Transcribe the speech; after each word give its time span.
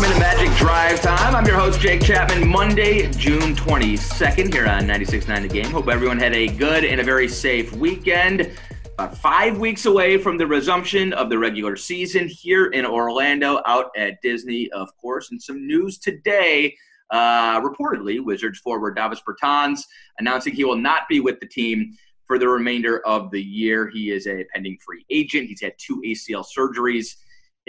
Welcome 0.00 0.16
into 0.16 0.34
Magic 0.34 0.56
Drive 0.56 1.02
Time. 1.02 1.34
I'm 1.34 1.44
your 1.44 1.56
host, 1.56 1.78
Jake 1.78 2.00
Chapman. 2.00 2.48
Monday, 2.48 3.10
June 3.10 3.54
22nd, 3.54 4.50
here 4.50 4.66
on 4.66 4.84
96.9 4.84 5.42
The 5.42 5.48
Game. 5.48 5.66
Hope 5.66 5.88
everyone 5.88 6.18
had 6.18 6.32
a 6.32 6.46
good 6.46 6.86
and 6.86 7.02
a 7.02 7.04
very 7.04 7.28
safe 7.28 7.70
weekend. 7.74 8.50
About 8.94 9.14
five 9.18 9.58
weeks 9.58 9.84
away 9.84 10.16
from 10.16 10.38
the 10.38 10.46
resumption 10.46 11.12
of 11.12 11.28
the 11.28 11.38
regular 11.38 11.76
season 11.76 12.28
here 12.28 12.68
in 12.68 12.86
Orlando, 12.86 13.60
out 13.66 13.90
at 13.94 14.22
Disney, 14.22 14.70
of 14.70 14.88
course. 14.96 15.32
And 15.32 15.42
some 15.42 15.66
news 15.66 15.98
today. 15.98 16.74
Uh, 17.10 17.60
reportedly, 17.60 18.24
Wizards 18.24 18.58
forward 18.58 18.96
Davis 18.96 19.20
Bertans 19.20 19.82
announcing 20.18 20.54
he 20.54 20.64
will 20.64 20.78
not 20.78 21.10
be 21.10 21.20
with 21.20 21.40
the 21.40 21.46
team 21.46 21.94
for 22.26 22.38
the 22.38 22.48
remainder 22.48 23.06
of 23.06 23.30
the 23.30 23.42
year. 23.42 23.90
He 23.90 24.12
is 24.12 24.26
a 24.26 24.46
pending 24.50 24.78
free 24.82 25.04
agent. 25.10 25.48
He's 25.48 25.60
had 25.60 25.74
two 25.76 26.02
ACL 26.06 26.46
surgeries 26.58 27.16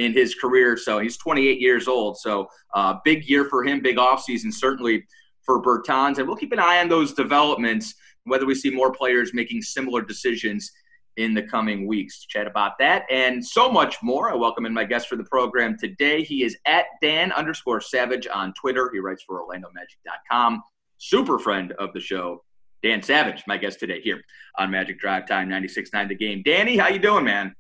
in 0.02 0.14
his 0.14 0.34
career. 0.36 0.76
So 0.76 1.00
he's 1.00 1.18
28 1.18 1.60
years 1.60 1.88
old. 1.88 2.18
So 2.18 2.48
uh, 2.74 2.96
big 3.06 3.30
year 3.30 3.46
for 3.46 3.64
him, 3.64 3.82
big 3.82 3.98
offseason, 3.98 4.52
certainly 4.52 5.06
for 5.44 5.62
Bertans. 5.62 6.18
And 6.18 6.28
we'll 6.28 6.38
keep 6.38 6.52
an 6.52 6.60
eye 6.60 6.80
on 6.80 6.90
those 6.90 7.14
developments, 7.14 7.94
whether 8.24 8.46
we 8.46 8.56
see 8.56 8.72
more 8.72 8.92
players 8.92 9.34
making 9.34 9.62
similar 9.62 10.02
decisions 10.02 10.72
in 11.18 11.34
the 11.36 11.44
coming 11.44 11.86
weeks. 11.86 12.26
Chat 12.26 12.48
about 12.48 12.80
that 12.80 13.04
and 13.12 13.46
so 13.46 13.70
much 13.70 13.98
more. 14.02 14.32
I 14.32 14.36
welcome 14.36 14.66
in 14.66 14.74
my 14.74 14.86
guest 14.86 15.08
for 15.08 15.18
the 15.18 15.24
program 15.26 15.78
today. 15.78 16.24
He 16.24 16.44
is 16.44 16.58
at 16.66 16.86
Dan 17.02 17.32
underscore 17.34 17.82
Savage 17.82 18.28
on 18.34 18.54
Twitter. 18.54 18.90
He 18.92 19.00
writes 19.00 19.24
for 19.24 19.42
OrlandoMagic.com. 19.42 20.64
Super 20.98 21.38
friend 21.38 21.74
of 21.74 21.94
the 21.94 22.00
show, 22.00 22.44
Dan 22.82 23.04
Savage, 23.04 23.44
my 23.46 23.58
guest 23.58 23.80
today 23.80 24.02
here 24.02 24.22
on 24.58 24.72
Magic 24.72 25.00
Drive 25.00 25.28
Time 25.28 25.50
96.9 25.50 26.08
The 26.08 26.16
Game. 26.16 26.42
Danny, 26.44 26.78
how 26.78 26.88
you 26.88 27.00
doing, 27.00 27.26
man? 27.26 27.56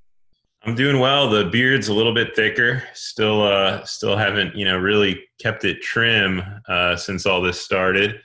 I'm 0.63 0.75
doing 0.75 0.99
well. 0.99 1.27
The 1.27 1.45
beard's 1.45 1.87
a 1.87 1.93
little 1.93 2.13
bit 2.13 2.35
thicker. 2.35 2.83
Still, 2.93 3.41
uh, 3.41 3.83
still 3.83 4.15
haven't 4.15 4.55
you 4.55 4.65
know 4.65 4.77
really 4.77 5.23
kept 5.39 5.65
it 5.65 5.81
trim 5.81 6.43
uh, 6.67 6.95
since 6.95 7.25
all 7.25 7.41
this 7.41 7.61
started. 7.61 8.19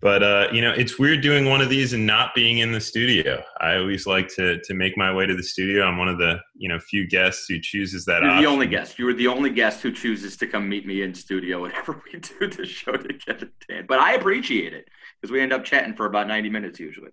But 0.00 0.22
uh, 0.22 0.48
you 0.52 0.62
know, 0.62 0.72
it's 0.72 0.98
weird 0.98 1.22
doing 1.22 1.48
one 1.48 1.60
of 1.60 1.68
these 1.68 1.92
and 1.92 2.06
not 2.06 2.34
being 2.34 2.58
in 2.58 2.72
the 2.72 2.80
studio. 2.80 3.42
I 3.60 3.76
always 3.76 4.06
like 4.06 4.28
to 4.34 4.60
to 4.60 4.74
make 4.74 4.96
my 4.96 5.12
way 5.12 5.26
to 5.26 5.34
the 5.34 5.42
studio. 5.42 5.84
I'm 5.84 5.96
one 5.96 6.08
of 6.08 6.18
the 6.18 6.40
you 6.54 6.68
know 6.68 6.78
few 6.78 7.06
guests 7.06 7.46
who 7.48 7.58
chooses 7.60 8.04
that. 8.04 8.22
You're 8.22 8.30
option. 8.30 8.44
the 8.44 8.50
only 8.50 8.66
guest. 8.68 8.98
You 8.98 9.06
were 9.06 9.14
the 9.14 9.28
only 9.28 9.50
guest 9.50 9.80
who 9.80 9.90
chooses 9.90 10.36
to 10.36 10.46
come 10.46 10.68
meet 10.68 10.86
me 10.86 11.02
in 11.02 11.14
studio 11.14 11.62
whenever 11.62 12.00
we 12.12 12.20
do 12.20 12.48
the 12.48 12.64
show 12.64 12.92
together, 12.92 13.50
Dan. 13.68 13.86
But 13.88 13.98
I 13.98 14.14
appreciate 14.14 14.72
it 14.72 14.88
because 15.20 15.32
we 15.32 15.40
end 15.40 15.52
up 15.52 15.64
chatting 15.64 15.94
for 15.94 16.06
about 16.06 16.28
90 16.28 16.48
minutes 16.48 16.78
usually 16.78 17.10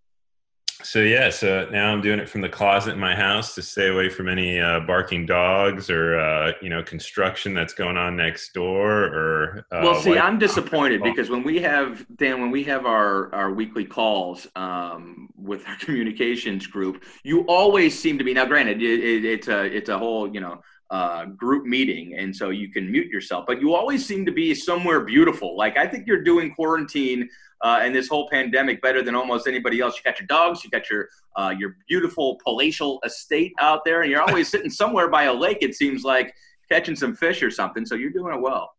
so 0.82 1.00
yeah, 1.00 1.30
so 1.30 1.68
now 1.72 1.92
I'm 1.92 2.02
doing 2.02 2.20
it 2.20 2.30
from 2.30 2.42
the 2.42 2.50
closet 2.50 2.94
in 2.94 3.00
my 3.00 3.14
house 3.14 3.54
to 3.56 3.62
stay 3.62 3.90
away 3.90 4.10
from 4.10 4.30
any 4.30 4.60
uh, 4.60 4.80
barking 4.82 5.26
dogs 5.26 5.90
or 5.90 6.18
uh, 6.20 6.54
you 6.62 6.70
know 6.70 6.82
construction 6.82 7.54
that's 7.54 7.74
going 7.74 7.98
on 7.98 8.16
next 8.16 8.54
door. 8.54 9.04
Or 9.04 9.66
uh, 9.72 9.82
well, 9.84 10.02
see, 10.02 10.18
I'm 10.18 10.40
disappointed 10.40 11.04
because 11.04 11.30
when 11.30 11.44
we 11.44 11.60
have 11.60 12.06
Dan, 12.16 12.40
when 12.40 12.52
we 12.52 12.64
have 12.64 12.86
our 12.86 13.34
our 13.36 13.52
weekly 13.52 13.86
calls 13.86 14.48
um, 14.56 15.30
with 15.36 15.68
our 15.68 15.76
communications 15.80 16.66
group, 16.66 17.04
you 17.24 17.42
always 17.42 17.98
seem 17.98 18.18
to 18.18 18.24
be 18.24 18.34
now. 18.34 18.46
Granted, 18.46 18.82
it, 18.82 19.00
it, 19.00 19.26
it's 19.26 19.48
a 19.48 19.66
it's 19.66 19.90
a 19.90 19.98
whole 19.98 20.34
you 20.34 20.40
know 20.40 20.62
uh, 20.90 21.26
group 21.26 21.66
meeting, 21.66 22.16
and 22.18 22.36
so 22.36 22.50
you 22.50 22.72
can 22.72 22.92
mute 22.92 23.08
yourself. 23.08 23.46
But 23.46 23.62
you 23.62 23.76
always 23.76 24.06
seem 24.06 24.26
to 24.26 24.32
be 24.32 24.56
somewhere 24.56 25.02
beautiful. 25.02 25.58
Like 25.58 25.78
I 25.78 25.88
think 25.88 26.08
you're 26.08 26.24
doing 26.24 26.54
quarantine 26.54 27.30
uh, 27.62 27.80
and 27.82 27.94
this 27.94 28.08
whole 28.08 28.30
pandemic 28.30 28.82
better 28.82 29.02
than 29.02 29.16
almost 29.16 29.48
anybody 29.48 29.82
else. 29.82 29.98
You 29.98 30.04
got 30.04 30.20
your 30.20 30.28
dogs, 30.28 30.64
you 30.64 30.70
got 30.70 30.90
your 30.90 31.10
uh, 31.36 31.54
your 31.58 31.76
beautiful 31.88 32.40
palatial 32.44 33.00
estate 33.06 33.54
out 33.60 33.86
there, 33.86 34.02
and 34.02 34.12
you're 34.12 34.22
always 34.22 34.48
sitting 34.52 34.70
somewhere 34.70 35.10
by 35.10 35.24
a 35.24 35.34
lake. 35.34 35.60
It 35.62 35.76
seems 35.76 36.04
like 36.04 36.34
catching 36.72 36.96
some 36.96 37.16
fish 37.16 37.42
or 37.44 37.52
something. 37.52 37.86
So 37.86 37.96
you're 37.96 38.12
doing 38.12 38.34
it 38.34 38.42
well. 38.42 38.72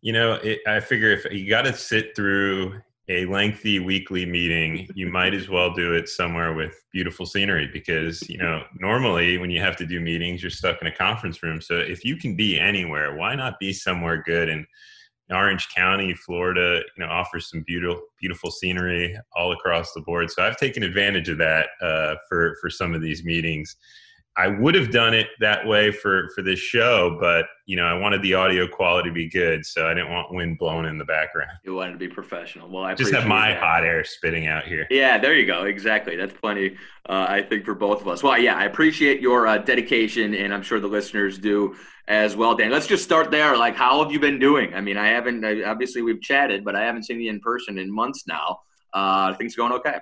You 0.00 0.12
know, 0.12 0.34
it, 0.34 0.60
I 0.66 0.80
figure 0.80 1.12
if 1.12 1.26
you 1.30 1.48
got 1.48 1.62
to 1.62 1.74
sit 1.74 2.16
through 2.16 2.80
a 3.08 3.26
lengthy 3.26 3.78
weekly 3.78 4.24
meeting, 4.24 4.88
you 4.94 5.08
might 5.08 5.34
as 5.34 5.48
well 5.48 5.72
do 5.72 5.94
it 5.94 6.08
somewhere 6.08 6.54
with 6.54 6.84
beautiful 6.92 7.26
scenery 7.26 7.68
because, 7.72 8.28
you 8.28 8.38
know, 8.38 8.62
normally 8.78 9.38
when 9.38 9.50
you 9.50 9.60
have 9.60 9.76
to 9.76 9.86
do 9.86 10.00
meetings, 10.00 10.42
you're 10.42 10.50
stuck 10.50 10.80
in 10.80 10.86
a 10.86 10.94
conference 10.94 11.42
room. 11.42 11.60
So 11.60 11.76
if 11.76 12.04
you 12.04 12.16
can 12.16 12.36
be 12.36 12.58
anywhere, 12.58 13.16
why 13.16 13.34
not 13.34 13.58
be 13.58 13.72
somewhere 13.72 14.22
good? 14.24 14.48
And 14.48 14.66
Orange 15.32 15.68
County, 15.74 16.14
Florida, 16.14 16.82
you 16.96 17.04
know, 17.04 17.10
offers 17.10 17.50
some 17.50 17.62
beautiful, 17.62 18.02
beautiful 18.20 18.50
scenery 18.50 19.16
all 19.36 19.52
across 19.52 19.92
the 19.92 20.00
board. 20.00 20.30
So 20.30 20.42
I've 20.42 20.56
taken 20.56 20.82
advantage 20.82 21.28
of 21.28 21.38
that 21.38 21.68
uh, 21.80 22.16
for 22.28 22.56
for 22.60 22.70
some 22.70 22.94
of 22.94 23.00
these 23.00 23.24
meetings. 23.24 23.76
I 24.36 24.48
would 24.48 24.74
have 24.74 24.90
done 24.90 25.12
it 25.12 25.26
that 25.40 25.66
way 25.66 25.92
for 25.92 26.30
for 26.34 26.40
this 26.40 26.58
show, 26.58 27.18
but 27.20 27.46
you 27.66 27.76
know, 27.76 27.84
I 27.84 27.92
wanted 27.94 28.22
the 28.22 28.32
audio 28.32 28.66
quality 28.66 29.10
to 29.10 29.14
be 29.14 29.28
good, 29.28 29.64
so 29.66 29.86
I 29.86 29.92
didn't 29.92 30.10
want 30.10 30.32
wind 30.32 30.58
blowing 30.58 30.86
in 30.86 30.96
the 30.96 31.04
background. 31.04 31.50
You 31.64 31.74
wanted 31.74 31.92
to 31.92 31.98
be 31.98 32.08
professional. 32.08 32.70
Well, 32.70 32.82
I 32.82 32.94
just 32.94 33.12
have 33.12 33.26
my 33.26 33.50
that. 33.50 33.60
hot 33.60 33.84
air 33.84 34.04
spitting 34.04 34.46
out 34.46 34.64
here. 34.64 34.86
Yeah, 34.90 35.18
there 35.18 35.34
you 35.34 35.46
go. 35.46 35.64
Exactly. 35.64 36.16
That's 36.16 36.32
plenty, 36.32 36.76
uh, 37.08 37.26
I 37.28 37.42
think, 37.42 37.66
for 37.66 37.74
both 37.74 38.00
of 38.00 38.08
us. 38.08 38.22
Well, 38.22 38.38
yeah, 38.38 38.54
I 38.54 38.64
appreciate 38.64 39.20
your 39.20 39.46
uh, 39.46 39.58
dedication, 39.58 40.34
and 40.34 40.54
I'm 40.54 40.62
sure 40.62 40.80
the 40.80 40.88
listeners 40.88 41.38
do 41.38 41.76
as 42.08 42.34
well, 42.34 42.54
Dan. 42.54 42.70
Let's 42.70 42.86
just 42.86 43.04
start 43.04 43.30
there. 43.30 43.56
Like, 43.56 43.76
how 43.76 44.02
have 44.02 44.10
you 44.10 44.18
been 44.18 44.38
doing? 44.38 44.72
I 44.72 44.80
mean, 44.80 44.96
I 44.96 45.08
haven't. 45.08 45.44
Obviously, 45.44 46.00
we've 46.00 46.22
chatted, 46.22 46.64
but 46.64 46.74
I 46.74 46.84
haven't 46.84 47.02
seen 47.02 47.20
you 47.20 47.28
in 47.28 47.40
person 47.40 47.76
in 47.76 47.94
months 47.94 48.24
now. 48.26 48.60
Uh, 48.94 49.34
things 49.34 49.56
going 49.56 49.72
okay? 49.72 49.98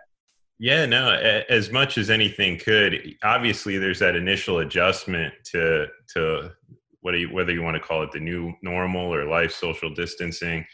Yeah, 0.62 0.84
no, 0.84 1.12
as 1.48 1.72
much 1.72 1.96
as 1.96 2.10
anything 2.10 2.58
could. 2.58 3.16
Obviously, 3.22 3.78
there's 3.78 3.98
that 4.00 4.14
initial 4.14 4.58
adjustment 4.58 5.32
to 5.52 5.86
to 6.14 6.52
what 7.00 7.18
you, 7.18 7.28
whether 7.32 7.50
you 7.50 7.62
want 7.62 7.76
to 7.76 7.80
call 7.82 8.02
it 8.02 8.12
the 8.12 8.20
new 8.20 8.52
normal 8.62 9.12
or 9.14 9.24
life 9.24 9.52
social 9.52 9.94
distancing 9.94 10.66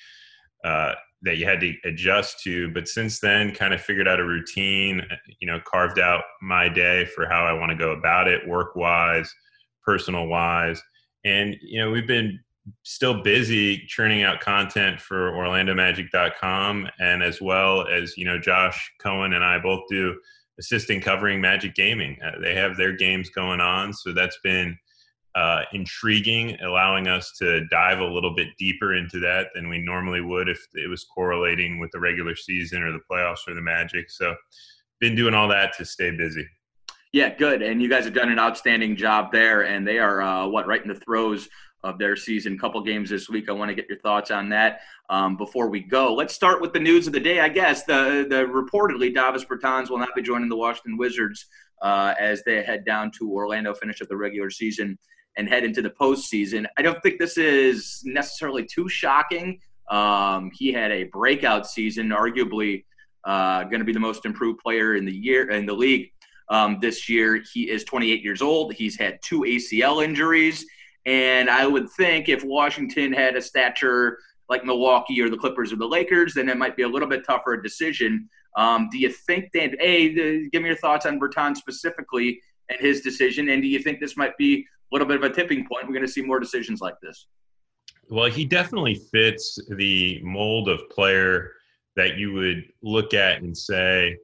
uh, 0.65 0.95
that 1.23 1.37
you 1.39 1.47
had 1.47 1.61
to 1.61 1.73
adjust 1.85 2.43
to. 2.43 2.69
But 2.75 2.89
since 2.89 3.21
then, 3.21 3.55
kind 3.55 3.73
of 3.73 3.81
figured 3.81 4.09
out 4.09 4.19
a 4.19 4.25
routine. 4.25 5.03
You 5.39 5.47
know, 5.47 5.61
carved 5.65 6.01
out 6.01 6.25
my 6.43 6.69
day 6.69 7.05
for 7.15 7.29
how 7.29 7.45
I 7.47 7.53
want 7.53 7.71
to 7.71 7.79
go 7.79 7.93
about 7.93 8.27
it, 8.27 8.49
work 8.49 8.75
wise, 8.75 9.33
personal 9.85 10.27
wise, 10.27 10.83
and 11.25 11.57
you 11.63 11.81
know, 11.81 11.93
we've 11.93 12.09
been 12.09 12.41
still 12.83 13.23
busy 13.23 13.85
churning 13.87 14.23
out 14.23 14.41
content 14.41 15.01
for 15.01 15.33
orlandomagic.com 15.33 16.89
and 16.99 17.23
as 17.23 17.41
well 17.41 17.87
as 17.87 18.17
you 18.17 18.25
know 18.25 18.39
josh 18.39 18.91
cohen 19.01 19.35
and 19.35 19.45
i 19.45 19.59
both 19.59 19.83
do 19.89 20.17
assisting 20.59 21.01
covering 21.01 21.41
magic 21.41 21.75
gaming. 21.75 22.17
Uh, 22.25 22.33
they 22.41 22.55
have 22.55 22.77
their 22.77 22.93
games 22.93 23.31
going 23.31 23.61
on 23.61 23.93
so 23.93 24.13
that's 24.13 24.39
been 24.43 24.77
uh, 25.35 25.63
intriguing 25.75 26.59
allowing 26.63 27.09
us 27.09 27.33
to 27.39 27.67
dive 27.67 27.99
a 27.99 28.05
little 28.05 28.35
bit 28.35 28.49
deeper 28.59 28.95
into 28.95 29.21
that 29.21 29.49
than 29.55 29.69
we 29.69 29.79
normally 29.79 30.23
would 30.23 30.49
if 30.49 30.59
it 30.73 30.89
was 30.89 31.05
correlating 31.05 31.79
with 31.79 31.91
the 31.93 32.01
regular 32.01 32.35
season 32.35 32.83
or 32.83 32.91
the 32.91 33.01
playoffs 33.11 33.47
or 33.47 33.53
the 33.55 33.61
magic. 33.61 34.11
So 34.11 34.35
been 34.99 35.15
doing 35.15 35.35
all 35.35 35.47
that 35.49 35.77
to 35.77 35.85
stay 35.85 36.11
busy. 36.11 36.47
Yeah 37.13 37.35
good. 37.35 37.61
And 37.61 37.83
you 37.83 37.89
guys 37.91 38.05
have 38.05 38.15
done 38.15 38.31
an 38.31 38.39
outstanding 38.39 38.97
job 38.97 39.31
there 39.31 39.67
and 39.67 39.87
they 39.87 39.99
are 39.99 40.23
uh, 40.23 40.47
what 40.49 40.67
right 40.67 40.81
in 40.81 40.89
the 40.89 40.95
throes 40.95 41.51
of 41.83 41.99
their 41.99 42.17
season. 42.17 42.59
Couple 42.59 42.83
games 42.83 43.11
this 43.11 43.29
week. 43.29 43.49
I 43.49 43.53
want 43.53 43.69
to 43.69 43.75
get 43.75 43.89
your 43.89 43.99
thoughts 43.99 44.31
on 44.31 44.49
that 44.51 44.81
um, 45.11 45.37
before 45.37 45.69
we 45.69 45.81
go. 45.81 46.15
Let's 46.15 46.35
start 46.35 46.61
with 46.61 46.73
the 46.73 46.81
news 46.81 47.07
of 47.07 47.13
the 47.13 47.21
day. 47.21 47.41
I 47.41 47.49
guess 47.49 47.85
the 47.85 48.27
the 48.29 48.45
reportedly 48.47 49.15
Davis 49.15 49.45
Bertans 49.45 49.91
will 49.91 49.99
not 49.99 50.15
be 50.15 50.23
joining 50.23 50.49
the 50.49 50.57
Washington 50.57 50.97
Wizards 50.97 51.47
uh, 51.83 52.15
as 52.19 52.43
they 52.45 52.63
head 52.63 52.85
down 52.85 53.11
to 53.19 53.31
Orlando, 53.33 53.75
finish 53.75 54.01
up 54.01 54.09
the 54.09 54.17
regular 54.17 54.51
season, 54.51 54.99
and 55.37 55.49
head 55.49 55.65
into 55.65 55.83
the 55.83 55.91
postseason. 55.91 56.67
I 56.77 56.83
don't 56.83 57.03
think 57.03 57.19
this 57.19 57.37
is 57.37 58.03
necessarily 58.05 58.65
too 58.65 58.89
shocking. 58.89 59.61
Um, 59.91 60.51
he 60.55 60.73
had 60.73 60.91
a 60.91 61.05
breakout 61.05 61.67
season, 61.67 62.09
arguably 62.09 62.85
uh, 63.25 63.65
going 63.65 63.81
to 63.81 63.85
be 63.85 63.93
the 63.93 64.01
most 64.01 64.25
improved 64.25 64.61
player 64.61 64.95
in 64.95 65.05
the 65.05 65.13
year 65.13 65.51
in 65.51 65.67
the 65.67 65.75
league. 65.75 66.11
Um, 66.49 66.79
this 66.81 67.09
year, 67.09 67.43
he 67.53 67.69
is 67.69 67.85
28 67.85 68.23
years 68.23 68.41
old. 68.41 68.73
He's 68.73 68.97
had 68.97 69.19
two 69.23 69.41
ACL 69.41 70.03
injuries. 70.03 70.65
And 71.07 71.49
I 71.49 71.67
would 71.67 71.89
think 71.91 72.29
if 72.29 72.45
Washington 72.45 73.13
had 73.13 73.37
a 73.37 73.41
stature 73.41 74.19
like 74.49 74.65
Milwaukee 74.65 75.21
or 75.23 75.31
the 75.31 75.37
Clippers 75.37 75.73
or 75.73 75.77
the 75.77 75.87
Lakers, 75.87 76.35
then 76.35 76.49
it 76.49 76.57
might 76.57 76.77
be 76.77 76.83
a 76.83 76.89
little 76.89 77.09
bit 77.09 77.25
tougher 77.25 77.55
a 77.55 77.63
decision. 77.63 78.29
Um, 78.57 78.89
do 78.91 78.99
you 78.99 79.11
think 79.11 79.51
that, 79.55 79.77
A, 79.81 80.15
the, 80.15 80.51
give 80.51 80.63
me 80.63 80.69
your 80.69 80.77
thoughts 80.77 81.07
on 81.07 81.19
Bertans 81.19 81.57
specifically 81.57 82.41
and 82.69 82.81
his 82.81 83.01
decision. 83.01 83.49
And 83.49 83.63
do 83.63 83.69
you 83.69 83.79
think 83.79 84.01
this 84.01 84.17
might 84.17 84.37
be 84.37 84.61
a 84.61 84.95
little 84.95 85.07
bit 85.07 85.17
of 85.17 85.23
a 85.23 85.31
tipping 85.31 85.67
point? 85.67 85.87
We're 85.87 85.95
going 85.95 86.07
to 86.07 86.13
see 86.13 86.23
more 86.23 86.41
decisions 86.41 86.81
like 86.81 86.95
this. 87.03 87.27
Well, 88.09 88.31
he 88.31 88.45
definitely 88.45 88.95
fits 89.13 89.59
the 89.77 90.21
mold 90.23 90.69
of 90.69 90.89
player 90.91 91.53
that 91.97 92.17
you 92.17 92.33
would 92.33 92.65
look 92.83 93.15
at 93.15 93.43
and 93.43 93.57
say 93.57 94.17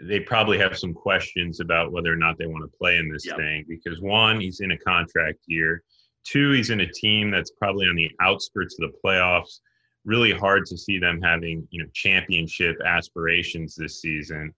they 0.00 0.20
probably 0.20 0.58
have 0.58 0.76
some 0.76 0.92
questions 0.92 1.60
about 1.60 1.92
whether 1.92 2.12
or 2.12 2.16
not 2.16 2.36
they 2.36 2.46
want 2.46 2.70
to 2.70 2.78
play 2.78 2.98
in 2.98 3.10
this 3.10 3.24
yep. 3.24 3.36
thing 3.36 3.64
because 3.68 4.00
one, 4.00 4.40
he's 4.40 4.60
in 4.60 4.72
a 4.72 4.78
contract 4.78 5.38
year. 5.46 5.82
Two, 6.24 6.52
he's 6.52 6.70
in 6.70 6.80
a 6.80 6.92
team 6.92 7.30
that's 7.30 7.50
probably 7.50 7.86
on 7.86 7.96
the 7.96 8.10
outskirts 8.20 8.78
of 8.80 8.90
the 8.90 8.98
playoffs. 9.04 9.60
Really 10.04 10.32
hard 10.32 10.66
to 10.66 10.76
see 10.76 10.98
them 10.98 11.20
having, 11.22 11.66
you 11.70 11.82
know, 11.82 11.88
championship 11.92 12.76
aspirations 12.84 13.74
this 13.74 14.00
season. 14.00 14.52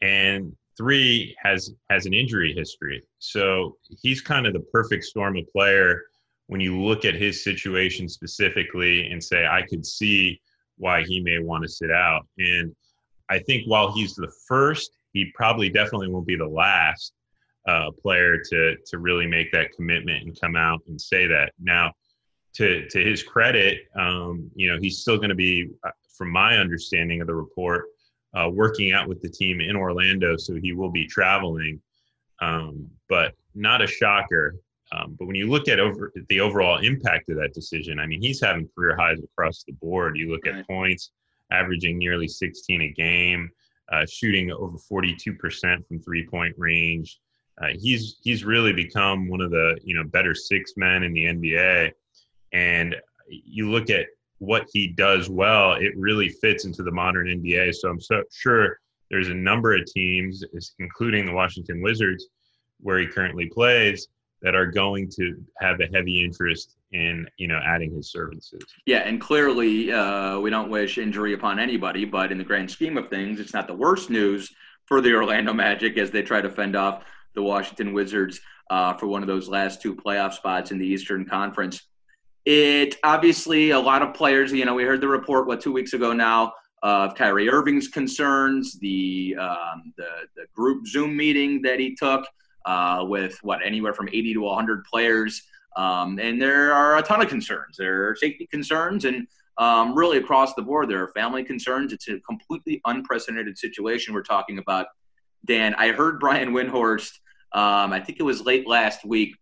And 0.00 0.56
three 0.76 1.36
has 1.42 1.72
has 1.90 2.06
an 2.06 2.14
injury 2.14 2.54
history. 2.54 3.02
So 3.18 3.76
he's 4.00 4.20
kind 4.20 4.46
of 4.46 4.52
the 4.52 4.64
perfect 4.72 5.04
storm 5.04 5.36
of 5.36 5.44
player 5.52 6.02
when 6.46 6.60
you 6.60 6.80
look 6.80 7.04
at 7.04 7.14
his 7.14 7.44
situation 7.44 8.08
specifically 8.08 9.10
and 9.10 9.22
say, 9.22 9.46
I 9.46 9.62
could 9.68 9.84
see 9.84 10.40
why 10.78 11.02
he 11.02 11.20
may 11.20 11.38
want 11.38 11.62
to 11.62 11.68
sit 11.68 11.90
out. 11.90 12.26
And 12.38 12.74
I 13.28 13.40
think 13.40 13.64
while 13.66 13.92
he's 13.92 14.14
the 14.14 14.32
first, 14.46 14.90
he 15.12 15.30
probably 15.34 15.68
definitely 15.68 16.08
won't 16.08 16.26
be 16.26 16.36
the 16.36 16.48
last 16.48 17.12
uh, 17.66 17.90
player 18.02 18.38
to 18.50 18.76
to 18.86 18.98
really 18.98 19.26
make 19.26 19.52
that 19.52 19.72
commitment 19.72 20.24
and 20.24 20.40
come 20.40 20.56
out 20.56 20.80
and 20.86 21.00
say 21.00 21.26
that. 21.26 21.52
Now, 21.60 21.92
to 22.54 22.88
to 22.88 23.04
his 23.04 23.22
credit, 23.22 23.80
um, 23.96 24.50
you 24.54 24.70
know, 24.70 24.78
he's 24.80 24.98
still 24.98 25.16
going 25.16 25.30
to 25.30 25.34
be, 25.34 25.70
uh, 25.84 25.90
from 26.16 26.30
my 26.30 26.58
understanding 26.58 27.20
of 27.20 27.26
the 27.26 27.34
report, 27.34 27.86
uh, 28.34 28.48
working 28.52 28.92
out 28.92 29.08
with 29.08 29.20
the 29.22 29.28
team 29.28 29.60
in 29.60 29.76
Orlando, 29.76 30.36
so 30.36 30.54
he 30.54 30.72
will 30.72 30.90
be 30.90 31.06
traveling. 31.06 31.80
Um, 32.40 32.88
but 33.08 33.34
not 33.54 33.82
a 33.82 33.86
shocker. 33.86 34.56
Um, 34.92 35.16
but 35.18 35.26
when 35.26 35.36
you 35.36 35.48
look 35.48 35.68
at 35.68 35.80
over 35.80 36.12
the 36.28 36.40
overall 36.40 36.78
impact 36.78 37.28
of 37.28 37.36
that 37.36 37.52
decision, 37.52 37.98
I 37.98 38.06
mean, 38.06 38.22
he's 38.22 38.40
having 38.40 38.68
career 38.74 38.96
highs 38.96 39.18
across 39.22 39.64
the 39.64 39.72
board. 39.72 40.16
You 40.16 40.30
look 40.30 40.46
at 40.46 40.66
points, 40.66 41.10
averaging 41.50 41.98
nearly 41.98 42.28
16 42.28 42.80
a 42.80 42.88
game, 42.92 43.50
uh, 43.92 44.06
shooting 44.10 44.50
over 44.50 44.78
42% 44.90 45.86
from 45.86 46.00
three 46.00 46.26
point 46.26 46.54
range. 46.56 47.18
Uh, 47.60 47.68
he's 47.78 48.18
he's 48.22 48.44
really 48.44 48.72
become 48.72 49.28
one 49.28 49.40
of 49.40 49.50
the 49.50 49.78
you 49.82 49.94
know 49.94 50.04
better 50.04 50.34
six 50.34 50.74
men 50.76 51.02
in 51.02 51.12
the 51.12 51.24
NBA, 51.24 51.92
and 52.52 52.94
you 53.28 53.70
look 53.70 53.90
at 53.90 54.06
what 54.38 54.68
he 54.72 54.86
does 54.86 55.28
well, 55.28 55.72
it 55.74 55.96
really 55.96 56.28
fits 56.28 56.64
into 56.64 56.82
the 56.82 56.92
modern 56.92 57.26
NBA. 57.26 57.74
So 57.74 57.88
I'm 57.88 58.00
so 58.00 58.22
sure 58.32 58.78
there's 59.10 59.28
a 59.28 59.34
number 59.34 59.74
of 59.74 59.84
teams, 59.86 60.44
including 60.78 61.26
the 61.26 61.32
Washington 61.32 61.82
Wizards, 61.82 62.28
where 62.80 62.98
he 62.98 63.06
currently 63.06 63.46
plays, 63.46 64.06
that 64.42 64.54
are 64.54 64.66
going 64.66 65.10
to 65.10 65.44
have 65.60 65.80
a 65.80 65.86
heavy 65.92 66.22
interest 66.22 66.76
in 66.92 67.26
you 67.36 67.48
know 67.48 67.60
adding 67.64 67.94
his 67.94 68.10
services. 68.12 68.62
Yeah, 68.86 68.98
and 68.98 69.20
clearly 69.20 69.92
uh, 69.92 70.38
we 70.38 70.50
don't 70.50 70.70
wish 70.70 70.98
injury 70.98 71.32
upon 71.32 71.58
anybody, 71.58 72.04
but 72.04 72.30
in 72.30 72.38
the 72.38 72.44
grand 72.44 72.70
scheme 72.70 72.96
of 72.96 73.08
things, 73.08 73.40
it's 73.40 73.52
not 73.52 73.66
the 73.66 73.74
worst 73.74 74.10
news 74.10 74.50
for 74.86 75.00
the 75.00 75.14
Orlando 75.14 75.52
Magic 75.52 75.98
as 75.98 76.10
they 76.10 76.22
try 76.22 76.40
to 76.40 76.48
fend 76.48 76.76
off 76.76 77.04
the 77.38 77.42
Washington 77.42 77.92
Wizards 77.92 78.40
uh, 78.68 78.94
for 78.94 79.06
one 79.06 79.22
of 79.22 79.28
those 79.28 79.48
last 79.48 79.80
two 79.80 79.94
playoff 79.94 80.32
spots 80.32 80.72
in 80.72 80.78
the 80.78 80.86
Eastern 80.86 81.24
Conference. 81.24 81.86
It 82.44 82.96
obviously 83.04 83.70
a 83.70 83.78
lot 83.78 84.02
of 84.02 84.12
players. 84.12 84.50
You 84.52 84.64
know, 84.64 84.74
we 84.74 84.82
heard 84.82 85.00
the 85.00 85.06
report 85.06 85.46
what 85.46 85.60
two 85.60 85.72
weeks 85.72 85.92
ago 85.92 86.12
now 86.12 86.52
of 86.82 87.14
Kyrie 87.14 87.48
Irving's 87.48 87.86
concerns, 87.86 88.76
the 88.80 89.36
um, 89.38 89.92
the, 89.96 90.08
the 90.34 90.46
group 90.52 90.86
Zoom 90.88 91.16
meeting 91.16 91.62
that 91.62 91.78
he 91.78 91.94
took 91.94 92.26
uh, 92.66 93.04
with 93.06 93.38
what 93.42 93.64
anywhere 93.64 93.94
from 93.94 94.08
80 94.08 94.34
to 94.34 94.40
100 94.40 94.84
players. 94.84 95.40
Um, 95.76 96.18
and 96.18 96.42
there 96.42 96.72
are 96.72 96.98
a 96.98 97.02
ton 97.02 97.22
of 97.22 97.28
concerns. 97.28 97.76
There 97.76 98.08
are 98.08 98.16
safety 98.16 98.48
concerns, 98.50 99.04
and 99.04 99.28
um, 99.58 99.94
really 99.94 100.18
across 100.18 100.54
the 100.54 100.62
board, 100.62 100.88
there 100.88 101.02
are 101.04 101.12
family 101.12 101.44
concerns. 101.44 101.92
It's 101.92 102.08
a 102.08 102.18
completely 102.20 102.80
unprecedented 102.84 103.56
situation 103.58 104.12
we're 104.12 104.22
talking 104.22 104.58
about. 104.58 104.86
Dan, 105.44 105.74
I 105.74 105.92
heard 105.92 106.18
Brian 106.18 106.50
Windhorst, 106.52 107.12
um, 107.52 107.92
I 107.92 108.00
think 108.00 108.20
it 108.20 108.24
was 108.24 108.44
late 108.44 108.66
last 108.66 109.04
week, 109.04 109.34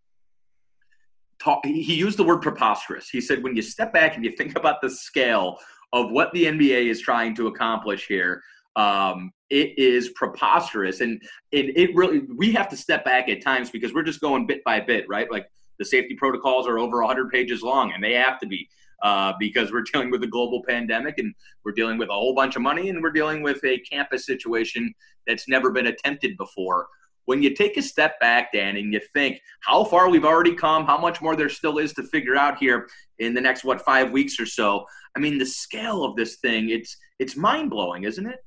talk, 1.43 1.65
he 1.65 1.95
used 1.95 2.19
the 2.19 2.25
word 2.25 2.43
preposterous. 2.43 3.09
He 3.09 3.21
said, 3.21 3.43
when 3.43 3.57
you 3.57 3.63
step 3.63 3.93
back 3.93 4.17
and 4.17 4.25
you 4.25 4.33
think 4.33 4.57
about 4.59 4.81
the 4.81 4.91
scale 4.91 5.59
of 5.93 6.11
what 6.11 6.33
the 6.33 6.45
NBA 6.45 6.87
is 6.91 7.01
trying 7.01 7.35
to 7.37 7.47
accomplish 7.47 8.07
here, 8.07 8.43
um, 8.77 9.33
it 9.49 9.79
is 9.79 10.11
preposterous. 10.11 11.01
And 11.01 11.23
it, 11.53 11.95
really 11.95 12.23
we 12.37 12.53
have 12.53 12.69
to 12.69 12.77
step 12.77 13.05
back 13.05 13.29
at 13.29 13.43
times 13.43 13.71
because 13.71 13.95
we're 13.95 14.03
just 14.03 14.21
going 14.21 14.47
bit 14.47 14.63
by 14.65 14.81
bit 14.81 15.07
right? 15.09 15.31
Like 15.31 15.47
the 15.79 15.85
safety 15.85 16.15
protocols 16.15 16.67
are 16.67 16.79
over 16.79 17.01
100 17.01 17.31
pages 17.31 17.63
long 17.63 17.93
and 17.93 18.03
they 18.03 18.13
have 18.15 18.39
to 18.41 18.47
be 18.47 18.69
uh, 19.03 19.33
because 19.39 19.73
we're 19.73 19.83
dealing 19.93 20.11
with 20.11 20.23
a 20.25 20.27
global 20.27 20.63
pandemic 20.69 21.19
and 21.19 21.35
we're 21.65 21.73
dealing 21.73 21.99
with 21.99 22.09
a 22.09 22.13
whole 22.13 22.35
bunch 22.35 22.57
of 22.57 22.63
money 22.63 22.89
and 22.89 23.03
we're 23.03 23.11
dealing 23.11 23.43
with 23.43 23.63
a 23.65 23.79
campus 23.79 24.27
situation 24.27 24.93
that's 25.27 25.49
never 25.49 25.71
been 25.71 25.87
attempted 25.87 26.37
before 26.37 26.87
when 27.27 27.43
you 27.43 27.55
take 27.55 27.77
a 27.77 27.83
step 27.83 28.19
back 28.19 28.53
dan 28.53 28.77
and 28.77 28.93
you 28.93 29.01
think 29.13 29.41
how 29.61 29.85
far 29.85 30.09
we've 30.09 30.25
already 30.25 30.55
come 30.55 30.85
how 30.85 30.99
much 30.99 31.21
more 31.21 31.37
there 31.37 31.49
still 31.49 31.79
is 31.79 31.93
to 31.93 32.03
figure 32.03 32.37
out 32.37 32.59
here 32.59 32.89
in 33.19 33.35
the 33.35 33.41
next 33.41 33.65
what 33.65 33.83
five 33.83 34.11
weeks 34.11 34.41
or 34.41 34.47
so 34.47 34.85
i 35.17 35.21
mean 35.21 35.39
the 35.39 35.47
scale 35.47 36.05
of 36.05 36.17
this 36.17 36.37
thing 36.37 36.71
it's 36.71 36.97
it's 37.19 37.37
mind-blowing 37.37 38.05
isn't 38.05 38.27
it 38.27 38.39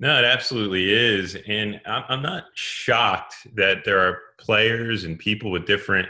no, 0.00 0.16
it 0.16 0.24
absolutely 0.24 0.92
is. 0.92 1.36
And 1.48 1.80
I'm 1.84 2.22
not 2.22 2.44
shocked 2.54 3.34
that 3.56 3.84
there 3.84 3.98
are 3.98 4.20
players 4.38 5.02
and 5.04 5.18
people 5.18 5.50
with 5.50 5.66
different 5.66 6.08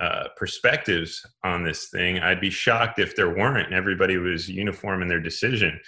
uh, 0.00 0.28
perspectives 0.36 1.24
on 1.44 1.62
this 1.62 1.88
thing. 1.90 2.18
I'd 2.20 2.40
be 2.40 2.48
shocked 2.48 2.98
if 2.98 3.14
there 3.14 3.34
weren't 3.34 3.66
and 3.66 3.74
everybody 3.74 4.16
was 4.16 4.48
uniform 4.48 5.02
in 5.02 5.08
their 5.08 5.20
decision. 5.20 5.78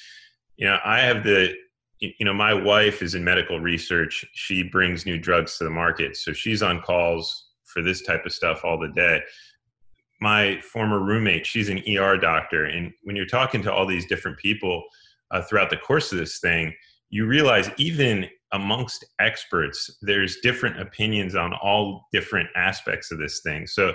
You 0.56 0.66
know, 0.66 0.78
I 0.84 1.00
have 1.00 1.24
the, 1.24 1.54
you 2.02 2.24
know, 2.24 2.34
my 2.34 2.52
wife 2.52 3.00
is 3.00 3.14
in 3.14 3.22
medical 3.22 3.60
research. 3.60 4.24
She 4.32 4.62
brings 4.62 5.06
new 5.06 5.18
drugs 5.18 5.56
to 5.58 5.64
the 5.64 5.70
market. 5.70 6.16
So 6.16 6.32
she's 6.32 6.62
on 6.62 6.82
calls 6.82 7.50
for 7.64 7.80
this 7.80 8.02
type 8.02 8.26
of 8.26 8.32
stuff 8.32 8.64
all 8.64 8.78
the 8.78 8.88
day. 8.88 9.20
My 10.20 10.60
former 10.60 10.98
roommate, 11.00 11.46
she's 11.46 11.68
an 11.68 11.82
ER 11.88 12.16
doctor. 12.16 12.66
And 12.66 12.92
when 13.04 13.14
you're 13.14 13.26
talking 13.26 13.62
to 13.62 13.72
all 13.72 13.86
these 13.86 14.06
different 14.06 14.38
people 14.38 14.82
uh, 15.30 15.42
throughout 15.42 15.70
the 15.70 15.76
course 15.76 16.12
of 16.12 16.18
this 16.18 16.40
thing, 16.40 16.74
you 17.08 17.26
realize 17.26 17.70
even 17.76 18.28
amongst 18.52 19.04
experts 19.20 19.98
there's 20.02 20.38
different 20.42 20.80
opinions 20.80 21.34
on 21.34 21.54
all 21.54 22.08
different 22.12 22.48
aspects 22.54 23.10
of 23.10 23.18
this 23.18 23.40
thing 23.40 23.66
so 23.66 23.94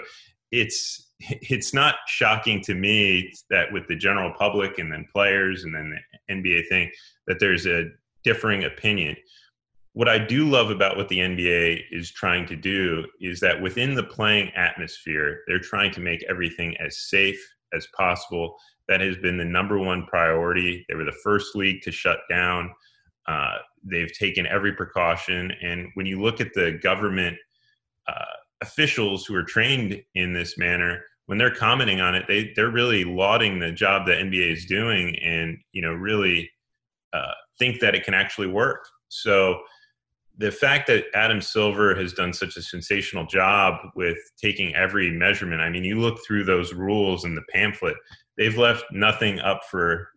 it's 0.51 1.11
it's 1.19 1.73
not 1.73 1.95
shocking 2.07 2.61
to 2.61 2.73
me 2.73 3.31
that 3.49 3.71
with 3.71 3.87
the 3.87 3.95
general 3.95 4.31
public 4.37 4.79
and 4.79 4.91
then 4.91 5.05
players 5.11 5.63
and 5.63 5.75
then 5.75 5.93
the 6.27 6.33
NBA 6.33 6.67
thing 6.69 6.89
that 7.27 7.39
there's 7.39 7.65
a 7.65 7.85
differing 8.23 8.63
opinion. 8.63 9.15
What 9.93 10.09
I 10.09 10.19
do 10.19 10.47
love 10.47 10.69
about 10.69 10.97
what 10.97 11.09
the 11.09 11.19
NBA 11.19 11.83
is 11.91 12.11
trying 12.11 12.45
to 12.47 12.55
do 12.55 13.05
is 13.19 13.39
that 13.39 13.61
within 13.61 13.95
the 13.95 14.03
playing 14.03 14.51
atmosphere, 14.55 15.41
they're 15.47 15.59
trying 15.59 15.91
to 15.91 15.99
make 15.99 16.23
everything 16.29 16.75
as 16.77 17.09
safe 17.09 17.39
as 17.73 17.87
possible. 17.95 18.55
That 18.87 19.01
has 19.01 19.17
been 19.17 19.37
the 19.37 19.45
number 19.45 19.79
one 19.79 20.05
priority. 20.05 20.85
They 20.87 20.95
were 20.95 21.03
the 21.03 21.17
first 21.23 21.55
league 21.55 21.81
to 21.81 21.91
shut 21.91 22.19
down. 22.29 22.71
Uh, 23.27 23.57
they've 23.83 24.11
taken 24.13 24.45
every 24.47 24.73
precaution. 24.73 25.51
And 25.61 25.89
when 25.95 26.05
you 26.05 26.21
look 26.21 26.39
at 26.39 26.53
the 26.53 26.79
government 26.83 27.37
uh, 28.07 28.35
officials 28.61 29.25
who 29.25 29.35
are 29.35 29.43
trained 29.43 30.01
in 30.15 30.33
this 30.33 30.57
manner, 30.57 31.03
when 31.25 31.37
they're 31.37 31.53
commenting 31.53 32.01
on 32.01 32.15
it, 32.15 32.25
they 32.27 32.53
they're 32.55 32.71
really 32.71 33.03
lauding 33.03 33.59
the 33.59 33.71
job 33.71 34.07
that 34.07 34.17
NBA 34.17 34.53
is 34.53 34.65
doing, 34.65 35.15
and 35.17 35.57
you 35.73 35.81
know 35.81 35.91
really 35.91 36.49
uh, 37.13 37.31
think 37.59 37.79
that 37.79 37.95
it 37.95 38.03
can 38.03 38.13
actually 38.13 38.47
work. 38.47 38.85
So 39.09 39.59
the 40.37 40.51
fact 40.51 40.87
that 40.87 41.05
Adam 41.15 41.41
Silver 41.41 41.95
has 41.95 42.13
done 42.13 42.31
such 42.31 42.57
a 42.57 42.61
sensational 42.61 43.25
job 43.25 43.75
with 43.95 44.17
taking 44.41 44.75
every 44.75 45.09
measurement. 45.09 45.61
I 45.61 45.69
mean, 45.69 45.83
you 45.83 45.99
look 45.99 46.19
through 46.25 46.43
those 46.43 46.73
rules 46.73 47.25
in 47.25 47.33
the 47.33 47.41
pamphlet; 47.51 47.95
they've 48.37 48.57
left 48.57 48.85
nothing 48.91 49.39
up 49.39 49.61
for 49.69 50.09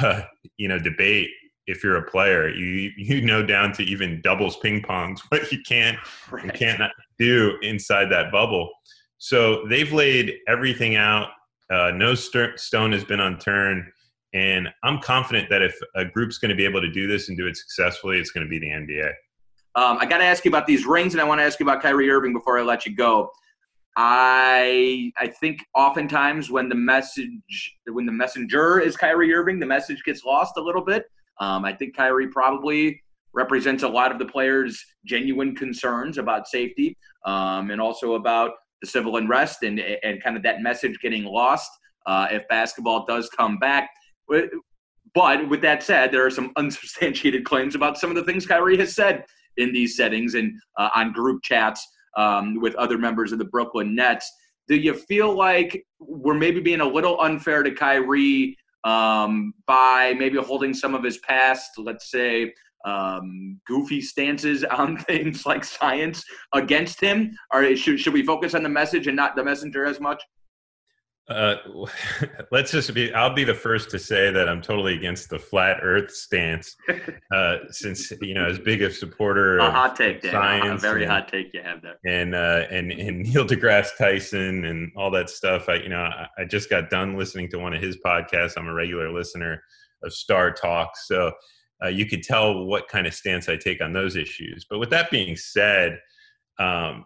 uh, 0.00 0.22
you 0.56 0.68
know 0.68 0.78
debate 0.78 1.30
if 1.66 1.84
you're 1.84 1.96
a 1.96 2.10
player 2.10 2.48
you 2.48 2.90
you 2.96 3.20
know 3.20 3.44
down 3.44 3.72
to 3.72 3.82
even 3.82 4.20
doubles 4.22 4.56
ping 4.58 4.80
pongs 4.82 5.20
what 5.28 5.50
you 5.52 5.58
can't 5.66 5.98
right. 6.30 6.44
you 6.44 6.50
can't 6.52 6.80
do 7.18 7.56
inside 7.62 8.06
that 8.10 8.32
bubble 8.32 8.70
so 9.18 9.66
they've 9.68 9.92
laid 9.92 10.34
everything 10.48 10.96
out 10.96 11.28
uh, 11.70 11.90
no 11.94 12.14
st- 12.14 12.58
stone 12.58 12.92
has 12.92 13.04
been 13.04 13.20
unturned 13.20 13.84
and 14.34 14.68
i'm 14.82 15.00
confident 15.00 15.48
that 15.48 15.62
if 15.62 15.76
a 15.96 16.04
group's 16.04 16.38
going 16.38 16.50
to 16.50 16.54
be 16.54 16.64
able 16.64 16.80
to 16.80 16.90
do 16.90 17.06
this 17.06 17.28
and 17.28 17.38
do 17.38 17.46
it 17.46 17.56
successfully 17.56 18.18
it's 18.18 18.30
going 18.30 18.44
to 18.44 18.50
be 18.50 18.58
the 18.58 18.68
nba 18.68 19.08
um, 19.74 19.98
i 19.98 20.06
got 20.06 20.18
to 20.18 20.24
ask 20.24 20.44
you 20.44 20.50
about 20.50 20.66
these 20.66 20.86
rings 20.86 21.14
and 21.14 21.20
i 21.20 21.24
want 21.24 21.40
to 21.40 21.44
ask 21.44 21.58
you 21.60 21.64
about 21.64 21.82
kyrie 21.82 22.10
irving 22.10 22.32
before 22.32 22.58
i 22.58 22.62
let 22.62 22.86
you 22.86 22.94
go 22.94 23.30
I 24.00 25.10
I 25.18 25.26
think 25.26 25.58
oftentimes 25.74 26.52
when 26.52 26.68
the 26.68 26.76
message 26.76 27.76
when 27.90 28.06
the 28.06 28.12
messenger 28.12 28.78
is 28.78 28.96
Kyrie 28.96 29.34
Irving, 29.34 29.58
the 29.58 29.66
message 29.66 30.04
gets 30.04 30.24
lost 30.24 30.56
a 30.56 30.60
little 30.60 30.84
bit. 30.84 31.06
Um, 31.40 31.64
I 31.64 31.72
think 31.72 31.96
Kyrie 31.96 32.28
probably 32.28 33.02
represents 33.34 33.82
a 33.82 33.88
lot 33.88 34.12
of 34.12 34.20
the 34.20 34.24
players' 34.24 34.80
genuine 35.04 35.56
concerns 35.56 36.16
about 36.16 36.46
safety 36.46 36.96
um, 37.24 37.72
and 37.72 37.80
also 37.80 38.14
about 38.14 38.52
the 38.82 38.86
civil 38.86 39.16
unrest 39.16 39.64
and, 39.64 39.80
and 39.80 40.22
kind 40.22 40.36
of 40.36 40.44
that 40.44 40.62
message 40.62 40.96
getting 41.02 41.24
lost 41.24 41.70
uh, 42.06 42.28
if 42.30 42.46
basketball 42.46 43.04
does 43.04 43.28
come 43.30 43.58
back. 43.58 43.90
But 44.28 45.48
with 45.48 45.62
that 45.62 45.82
said, 45.82 46.12
there 46.12 46.24
are 46.24 46.30
some 46.30 46.52
unsubstantiated 46.56 47.44
claims 47.44 47.74
about 47.74 47.98
some 47.98 48.10
of 48.10 48.16
the 48.16 48.24
things 48.24 48.46
Kyrie 48.46 48.78
has 48.78 48.94
said 48.94 49.24
in 49.56 49.72
these 49.72 49.96
settings 49.96 50.34
and 50.34 50.52
uh, 50.76 50.90
on 50.94 51.12
group 51.12 51.42
chats 51.42 51.86
um, 52.16 52.60
with 52.60 52.74
other 52.76 52.98
members 52.98 53.32
of 53.32 53.38
the 53.38 53.44
Brooklyn 53.44 53.94
Nets. 53.94 54.30
Do 54.68 54.76
you 54.76 54.94
feel 54.94 55.34
like 55.34 55.84
we're 55.98 56.34
maybe 56.34 56.60
being 56.60 56.80
a 56.80 56.86
little 56.86 57.20
unfair 57.20 57.62
to 57.62 57.70
Kyrie 57.70 58.56
um, 58.84 59.54
by 59.66 60.14
maybe 60.18 60.38
holding 60.38 60.74
some 60.74 60.94
of 60.94 61.02
his 61.02 61.18
past, 61.18 61.70
let's 61.78 62.10
say, 62.10 62.52
um, 62.84 63.60
goofy 63.66 64.00
stances 64.00 64.62
on 64.70 64.98
things 64.98 65.46
like 65.46 65.64
science 65.64 66.22
against 66.52 67.00
him? 67.00 67.34
Or 67.52 67.74
should, 67.76 67.98
should 67.98 68.12
we 68.12 68.24
focus 68.24 68.54
on 68.54 68.62
the 68.62 68.68
message 68.68 69.06
and 69.06 69.16
not 69.16 69.36
the 69.36 69.44
messenger 69.44 69.84
as 69.84 70.00
much? 70.00 70.22
Uh, 71.28 71.56
let's 72.50 72.72
just 72.72 72.92
be. 72.94 73.12
I'll 73.12 73.34
be 73.34 73.44
the 73.44 73.54
first 73.54 73.90
to 73.90 73.98
say 73.98 74.30
that 74.30 74.48
I'm 74.48 74.62
totally 74.62 74.94
against 74.94 75.28
the 75.28 75.38
flat 75.38 75.78
Earth 75.82 76.10
stance, 76.10 76.74
uh, 77.34 77.56
since 77.70 78.10
you 78.22 78.32
know, 78.32 78.46
as 78.46 78.58
big 78.58 78.80
a 78.80 78.90
supporter 78.90 79.58
a 79.58 79.70
hot 79.70 79.94
take, 79.94 80.24
science, 80.24 80.82
a 80.82 80.86
very 80.86 81.02
and, 81.02 81.12
hot 81.12 81.28
take 81.28 81.52
you 81.52 81.60
have 81.62 81.82
there, 81.82 81.98
and 82.06 82.34
uh, 82.34 82.64
and 82.70 82.90
and 82.92 83.18
Neil 83.22 83.46
deGrasse 83.46 83.96
Tyson 83.98 84.64
and 84.64 84.90
all 84.96 85.10
that 85.10 85.28
stuff. 85.28 85.68
I 85.68 85.74
you 85.74 85.90
know, 85.90 86.00
I, 86.00 86.28
I 86.38 86.44
just 86.44 86.70
got 86.70 86.88
done 86.88 87.16
listening 87.16 87.50
to 87.50 87.58
one 87.58 87.74
of 87.74 87.82
his 87.82 87.98
podcasts. 88.04 88.54
I'm 88.56 88.68
a 88.68 88.74
regular 88.74 89.12
listener 89.12 89.62
of 90.02 90.14
Star 90.14 90.50
Talk, 90.50 90.96
so 90.96 91.32
uh, 91.84 91.88
you 91.88 92.06
could 92.06 92.22
tell 92.22 92.64
what 92.64 92.88
kind 92.88 93.06
of 93.06 93.12
stance 93.12 93.50
I 93.50 93.56
take 93.56 93.82
on 93.82 93.92
those 93.92 94.16
issues. 94.16 94.64
But 94.68 94.78
with 94.78 94.90
that 94.90 95.10
being 95.10 95.36
said. 95.36 96.00
Um, 96.60 97.04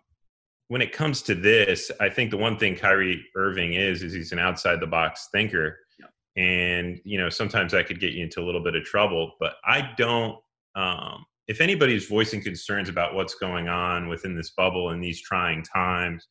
when 0.73 0.81
it 0.81 0.91
comes 0.91 1.21
to 1.21 1.35
this, 1.35 1.91
I 2.00 2.09
think 2.09 2.31
the 2.31 2.38
one 2.38 2.57
thing 2.57 2.75
Kyrie 2.75 3.23
Irving 3.37 3.75
is 3.75 4.02
is 4.02 4.14
he's 4.14 4.33
an 4.33 4.38
outside 4.38 4.81
the 4.81 4.87
box 4.87 5.29
thinker, 5.31 5.79
yeah. 6.00 6.43
and 6.43 6.99
you 7.05 7.19
know 7.19 7.29
sometimes 7.29 7.73
that 7.73 7.87
could 7.87 8.00
get 8.00 8.14
you 8.14 8.23
into 8.25 8.41
a 8.41 8.47
little 8.47 8.64
bit 8.64 8.75
of 8.75 8.83
trouble. 8.83 9.33
But 9.38 9.57
I 9.67 9.91
don't. 9.99 10.38
Um, 10.75 11.26
if 11.47 11.61
anybody's 11.61 12.07
voicing 12.07 12.43
concerns 12.43 12.88
about 12.88 13.14
what's 13.14 13.35
going 13.35 13.69
on 13.69 14.09
within 14.09 14.35
this 14.35 14.52
bubble 14.57 14.93
in 14.93 15.00
these 15.02 15.21
trying 15.21 15.62
times, 15.62 16.26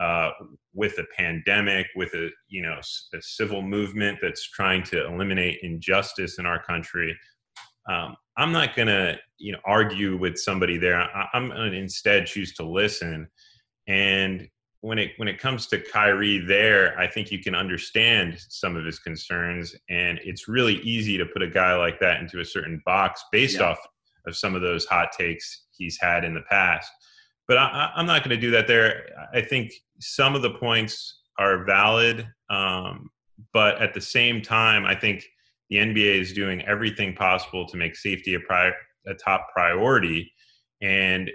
uh, 0.00 0.30
with 0.72 0.96
a 0.98 1.04
pandemic, 1.18 1.88
with 1.96 2.14
a 2.14 2.28
you 2.46 2.62
know 2.62 2.78
a 2.78 3.20
civil 3.20 3.60
movement 3.60 4.20
that's 4.22 4.48
trying 4.48 4.84
to 4.84 5.04
eliminate 5.04 5.58
injustice 5.64 6.38
in 6.38 6.46
our 6.46 6.62
country, 6.62 7.18
um, 7.90 8.14
I'm 8.36 8.52
not 8.52 8.76
going 8.76 8.86
to 8.86 9.18
you 9.38 9.50
know 9.50 9.58
argue 9.64 10.16
with 10.16 10.38
somebody 10.38 10.78
there. 10.78 10.96
I, 10.96 11.26
I'm 11.34 11.48
going 11.48 11.72
to 11.72 11.76
instead 11.76 12.26
choose 12.26 12.54
to 12.54 12.62
listen 12.62 13.26
and 13.90 14.48
when 14.82 14.98
it 14.98 15.10
when 15.16 15.28
it 15.28 15.38
comes 15.38 15.66
to 15.66 15.80
Kyrie 15.80 16.38
there, 16.38 16.98
I 16.98 17.06
think 17.06 17.30
you 17.30 17.40
can 17.40 17.54
understand 17.54 18.38
some 18.48 18.76
of 18.76 18.84
his 18.84 18.98
concerns, 18.98 19.74
and 19.90 20.20
it's 20.24 20.48
really 20.48 20.76
easy 20.76 21.18
to 21.18 21.26
put 21.26 21.42
a 21.42 21.48
guy 21.48 21.74
like 21.74 21.98
that 22.00 22.20
into 22.20 22.40
a 22.40 22.44
certain 22.44 22.80
box 22.86 23.22
based 23.32 23.58
yeah. 23.58 23.70
off 23.70 23.78
of 24.26 24.36
some 24.36 24.54
of 24.54 24.62
those 24.62 24.86
hot 24.86 25.10
takes 25.12 25.66
he's 25.76 25.98
had 26.00 26.24
in 26.24 26.34
the 26.34 26.42
past. 26.48 26.90
But 27.48 27.58
I, 27.58 27.90
am 27.96 28.06
not 28.06 28.22
going 28.22 28.34
to 28.34 28.40
do 28.40 28.52
that 28.52 28.68
there. 28.68 29.08
I 29.34 29.40
think 29.42 29.72
some 29.98 30.36
of 30.36 30.42
the 30.42 30.52
points 30.52 31.22
are 31.36 31.64
valid, 31.64 32.28
um, 32.48 33.10
but 33.52 33.82
at 33.82 33.92
the 33.92 34.00
same 34.00 34.40
time, 34.40 34.86
I 34.86 34.94
think 34.94 35.26
the 35.68 35.76
NBA 35.76 36.20
is 36.20 36.32
doing 36.32 36.62
everything 36.62 37.14
possible 37.14 37.66
to 37.66 37.76
make 37.76 37.96
safety 37.96 38.34
a, 38.34 38.40
pri- 38.40 38.72
a 39.06 39.14
top 39.14 39.48
priority. 39.52 40.32
And 40.80 41.30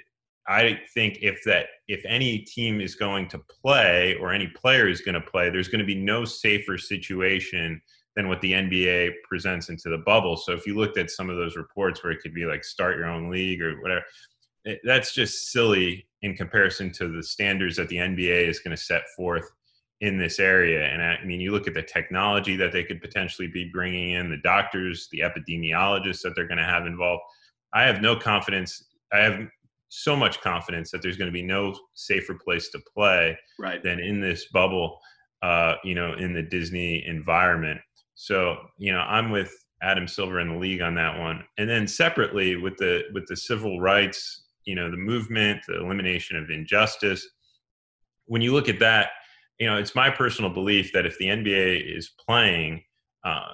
I 0.47 0.79
think 0.93 1.19
if 1.21 1.43
that 1.45 1.67
if 1.87 2.03
any 2.07 2.39
team 2.39 2.79
is 2.79 2.95
going 2.95 3.27
to 3.29 3.39
play 3.39 4.15
or 4.19 4.31
any 4.31 4.47
player 4.47 4.87
is 4.87 5.01
going 5.01 5.15
to 5.15 5.21
play, 5.21 5.49
there's 5.49 5.67
going 5.67 5.79
to 5.79 5.85
be 5.85 5.95
no 5.95 6.23
safer 6.23 6.77
situation 6.77 7.81
than 8.15 8.29
what 8.29 8.41
the 8.41 8.53
NBA 8.53 9.11
presents 9.27 9.69
into 9.69 9.89
the 9.89 9.97
bubble. 9.97 10.37
So 10.37 10.53
if 10.53 10.65
you 10.65 10.75
looked 10.75 10.97
at 10.97 11.11
some 11.11 11.29
of 11.29 11.35
those 11.35 11.57
reports 11.57 12.03
where 12.03 12.13
it 12.13 12.21
could 12.21 12.33
be 12.33 12.45
like 12.45 12.63
start 12.63 12.95
your 12.95 13.07
own 13.07 13.29
league 13.29 13.61
or 13.61 13.81
whatever, 13.81 14.03
it, 14.63 14.79
that's 14.83 15.13
just 15.13 15.51
silly 15.51 16.07
in 16.21 16.35
comparison 16.35 16.91
to 16.93 17.07
the 17.07 17.23
standards 17.23 17.75
that 17.77 17.89
the 17.89 17.97
NBA 17.97 18.47
is 18.47 18.59
going 18.59 18.75
to 18.75 18.81
set 18.81 19.03
forth 19.15 19.49
in 20.01 20.17
this 20.17 20.39
area. 20.39 20.85
And 20.85 21.01
I, 21.01 21.15
I 21.15 21.25
mean, 21.25 21.41
you 21.41 21.51
look 21.51 21.67
at 21.67 21.73
the 21.73 21.81
technology 21.81 22.55
that 22.55 22.71
they 22.71 22.83
could 22.83 23.01
potentially 23.01 23.47
be 23.47 23.69
bringing 23.71 24.11
in, 24.11 24.29
the 24.29 24.37
doctors, 24.37 25.07
the 25.11 25.19
epidemiologists 25.19 26.21
that 26.21 26.33
they're 26.35 26.47
going 26.47 26.57
to 26.57 26.63
have 26.63 26.85
involved. 26.85 27.23
I 27.73 27.83
have 27.83 28.01
no 28.01 28.15
confidence. 28.15 28.85
I 29.11 29.19
have 29.19 29.47
so 30.03 30.15
much 30.15 30.41
confidence 30.41 30.91
that 30.91 31.01
there's 31.01 31.17
going 31.17 31.29
to 31.29 31.33
be 31.33 31.43
no 31.43 31.77
safer 31.93 32.33
place 32.33 32.69
to 32.69 32.79
play 32.93 33.37
right. 33.59 33.81
than 33.83 33.99
in 33.99 34.19
this 34.19 34.47
bubble, 34.47 34.99
uh, 35.41 35.75
you 35.83 35.95
know, 35.95 36.13
in 36.13 36.33
the 36.33 36.41
Disney 36.41 37.05
environment. 37.05 37.79
So, 38.15 38.57
you 38.77 38.91
know, 38.91 38.99
I'm 38.99 39.31
with 39.31 39.53
Adam 39.81 40.07
Silver 40.07 40.39
in 40.39 40.49
the 40.49 40.57
league 40.57 40.81
on 40.81 40.95
that 40.95 41.19
one. 41.19 41.43
And 41.57 41.69
then 41.69 41.87
separately 41.87 42.55
with 42.55 42.77
the 42.77 43.03
with 43.13 43.27
the 43.27 43.35
civil 43.35 43.79
rights, 43.79 44.45
you 44.65 44.75
know, 44.75 44.89
the 44.89 44.97
movement, 44.97 45.61
the 45.67 45.79
elimination 45.79 46.37
of 46.37 46.49
injustice. 46.49 47.27
When 48.25 48.41
you 48.41 48.53
look 48.53 48.69
at 48.69 48.79
that, 48.79 49.09
you 49.59 49.67
know, 49.67 49.77
it's 49.77 49.95
my 49.95 50.09
personal 50.09 50.49
belief 50.49 50.91
that 50.93 51.05
if 51.05 51.17
the 51.17 51.25
NBA 51.25 51.95
is 51.95 52.11
playing, 52.25 52.83
uh, 53.23 53.51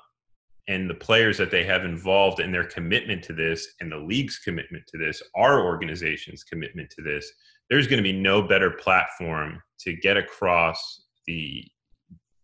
and 0.71 0.89
the 0.89 0.95
players 0.95 1.37
that 1.37 1.51
they 1.51 1.65
have 1.65 1.83
involved 1.83 2.39
and 2.39 2.53
their 2.53 2.63
commitment 2.63 3.21
to 3.23 3.33
this 3.33 3.67
and 3.81 3.91
the 3.91 3.97
league's 3.97 4.39
commitment 4.39 4.83
to 4.87 4.97
this, 4.97 5.21
our 5.35 5.65
organization's 5.65 6.45
commitment 6.45 6.89
to 6.89 7.01
this, 7.01 7.29
there's 7.69 7.87
going 7.87 7.97
to 7.97 8.03
be 8.03 8.17
no 8.17 8.41
better 8.41 8.71
platform 8.71 9.61
to 9.81 9.93
get 9.93 10.17
across 10.17 11.03
the 11.27 11.63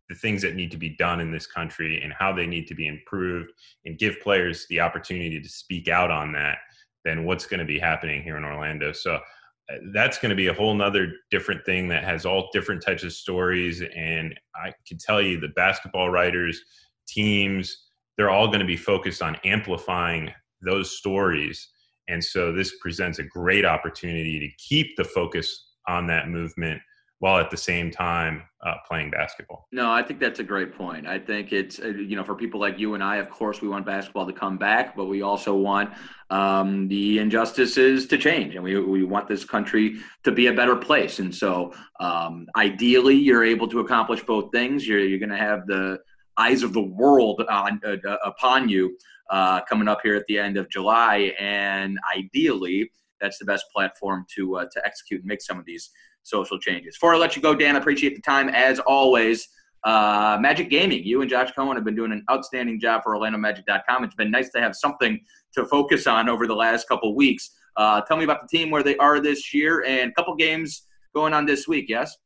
the 0.09 0.15
things 0.15 0.41
that 0.41 0.55
need 0.55 0.71
to 0.71 0.77
be 0.77 0.95
done 0.95 1.19
in 1.19 1.33
this 1.33 1.45
country 1.45 2.01
and 2.01 2.13
how 2.13 2.31
they 2.31 2.47
need 2.47 2.65
to 2.65 2.73
be 2.73 2.87
improved 2.87 3.51
and 3.83 3.97
give 3.97 4.21
players 4.21 4.65
the 4.69 4.79
opportunity 4.79 5.41
to 5.41 5.49
speak 5.49 5.89
out 5.89 6.09
on 6.09 6.31
that 6.31 6.59
than 7.03 7.25
what's 7.25 7.45
going 7.45 7.59
to 7.59 7.65
be 7.65 7.77
happening 7.77 8.23
here 8.23 8.37
in 8.37 8.45
Orlando. 8.45 8.93
So 8.93 9.15
uh, 9.15 9.75
that's 9.91 10.17
going 10.17 10.29
to 10.29 10.35
be 10.35 10.47
a 10.47 10.53
whole 10.53 10.73
nother 10.73 11.11
different 11.29 11.65
thing 11.65 11.89
that 11.89 12.05
has 12.05 12.25
all 12.25 12.47
different 12.53 12.81
types 12.81 13.03
of 13.03 13.11
stories. 13.11 13.83
And 13.93 14.33
I 14.55 14.71
can 14.87 14.97
tell 14.97 15.21
you 15.21 15.41
the 15.41 15.49
basketball 15.49 16.09
writers, 16.09 16.61
teams, 17.05 17.86
they're 18.17 18.29
all 18.29 18.47
going 18.47 18.59
to 18.59 18.65
be 18.65 18.77
focused 18.77 19.21
on 19.21 19.37
amplifying 19.45 20.31
those 20.61 20.97
stories. 20.97 21.69
And 22.07 22.23
so 22.23 22.51
this 22.51 22.77
presents 22.79 23.19
a 23.19 23.23
great 23.23 23.65
opportunity 23.65 24.39
to 24.39 24.49
keep 24.57 24.95
the 24.97 25.03
focus 25.03 25.67
on 25.87 26.07
that 26.07 26.29
movement 26.29 26.81
while 27.19 27.39
at 27.39 27.49
the 27.49 27.57
same 27.57 27.89
time 27.89 28.43
uh, 28.63 28.75
playing 28.87 29.09
basketball. 29.09 29.67
No, 29.71 29.91
I 29.91 30.03
think 30.03 30.19
that's 30.19 30.39
a 30.39 30.43
great 30.43 30.75
point. 30.75 31.07
I 31.07 31.17
think 31.17 31.51
it's, 31.51 31.79
uh, 31.79 31.87
you 31.87 32.15
know, 32.15 32.23
for 32.23 32.35
people 32.35 32.59
like 32.59 32.77
you 32.77 32.93
and 32.93 33.03
I, 33.03 33.15
of 33.15 33.29
course, 33.29 33.59
we 33.59 33.67
want 33.67 33.87
basketball 33.87 34.27
to 34.27 34.33
come 34.33 34.57
back, 34.57 34.95
but 34.95 35.05
we 35.05 35.23
also 35.23 35.55
want 35.55 35.91
um, 36.29 36.87
the 36.87 37.17
injustices 37.17 38.05
to 38.07 38.17
change 38.19 38.53
and 38.53 38.63
we, 38.63 38.79
we 38.79 39.03
want 39.03 39.27
this 39.27 39.43
country 39.43 39.95
to 40.23 40.31
be 40.31 40.47
a 40.47 40.53
better 40.53 40.75
place. 40.75 41.17
And 41.17 41.33
so 41.33 41.73
um, 41.99 42.45
ideally, 42.55 43.15
you're 43.15 43.43
able 43.43 43.67
to 43.69 43.79
accomplish 43.79 44.21
both 44.23 44.51
things. 44.51 44.87
You're, 44.87 44.99
you're 44.99 45.19
going 45.19 45.29
to 45.29 45.37
have 45.37 45.65
the, 45.65 45.99
eyes 46.37 46.63
of 46.63 46.73
the 46.73 46.81
world 46.81 47.43
on, 47.49 47.81
uh, 47.85 47.97
uh, 48.07 48.17
upon 48.23 48.69
you 48.69 48.97
uh, 49.29 49.61
coming 49.61 49.87
up 49.87 49.99
here 50.03 50.15
at 50.15 50.25
the 50.27 50.37
end 50.37 50.57
of 50.57 50.69
July. 50.69 51.33
And 51.39 51.97
ideally, 52.15 52.91
that's 53.19 53.37
the 53.37 53.45
best 53.45 53.65
platform 53.73 54.25
to 54.35 54.57
uh, 54.57 54.65
to 54.71 54.85
execute 54.85 55.21
and 55.21 55.27
make 55.27 55.41
some 55.41 55.59
of 55.59 55.65
these 55.65 55.89
social 56.23 56.59
changes. 56.59 56.95
Before 56.95 57.15
I 57.15 57.17
let 57.17 57.35
you 57.35 57.41
go, 57.41 57.55
Dan, 57.55 57.75
I 57.75 57.79
appreciate 57.79 58.15
the 58.15 58.21
time 58.21 58.49
as 58.49 58.79
always. 58.79 59.47
Uh, 59.83 60.37
Magic 60.41 60.69
Gaming, 60.69 61.03
you 61.03 61.21
and 61.21 61.29
Josh 61.29 61.51
Cohen 61.51 61.77
have 61.77 61.85
been 61.85 61.95
doing 61.95 62.11
an 62.11 62.23
outstanding 62.29 62.79
job 62.79 63.03
for 63.03 63.15
OrlandoMagic.com. 63.15 64.03
It's 64.03 64.15
been 64.15 64.31
nice 64.31 64.49
to 64.49 64.59
have 64.59 64.75
something 64.75 65.19
to 65.53 65.65
focus 65.65 66.07
on 66.07 66.27
over 66.27 66.45
the 66.45 66.55
last 66.55 66.87
couple 66.89 67.15
weeks. 67.15 67.51
Uh, 67.77 68.01
tell 68.01 68.17
me 68.17 68.23
about 68.23 68.41
the 68.41 68.57
team, 68.57 68.69
where 68.69 68.83
they 68.83 68.97
are 68.97 69.19
this 69.19 69.53
year, 69.53 69.85
and 69.85 70.11
a 70.11 70.13
couple 70.13 70.35
games 70.35 70.83
going 71.13 71.33
on 71.33 71.45
this 71.45 71.67
week. 71.67 71.85
Yes. 71.87 72.17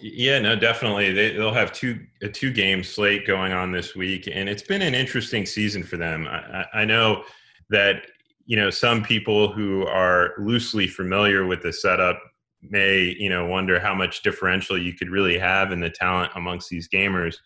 Yeah, 0.00 0.38
no, 0.38 0.54
definitely. 0.54 1.12
They, 1.12 1.38
will 1.38 1.54
have 1.54 1.72
two 1.72 2.00
a 2.22 2.28
two 2.28 2.52
game 2.52 2.82
slate 2.84 3.26
going 3.26 3.52
on 3.52 3.72
this 3.72 3.94
week, 3.94 4.28
and 4.30 4.48
it's 4.48 4.62
been 4.62 4.82
an 4.82 4.94
interesting 4.94 5.46
season 5.46 5.82
for 5.82 5.96
them. 5.96 6.26
I, 6.28 6.66
I 6.74 6.84
know 6.84 7.24
that 7.70 8.06
you 8.44 8.56
know 8.56 8.70
some 8.70 9.02
people 9.02 9.50
who 9.50 9.86
are 9.86 10.34
loosely 10.38 10.86
familiar 10.86 11.46
with 11.46 11.62
the 11.62 11.72
setup 11.72 12.20
may 12.60 13.16
you 13.18 13.30
know 13.30 13.46
wonder 13.46 13.80
how 13.80 13.94
much 13.94 14.22
differential 14.22 14.76
you 14.76 14.92
could 14.92 15.08
really 15.08 15.38
have 15.38 15.72
in 15.72 15.80
the 15.80 15.90
talent 15.90 16.32
amongst 16.34 16.68
these 16.68 16.88
gamers. 16.88 17.36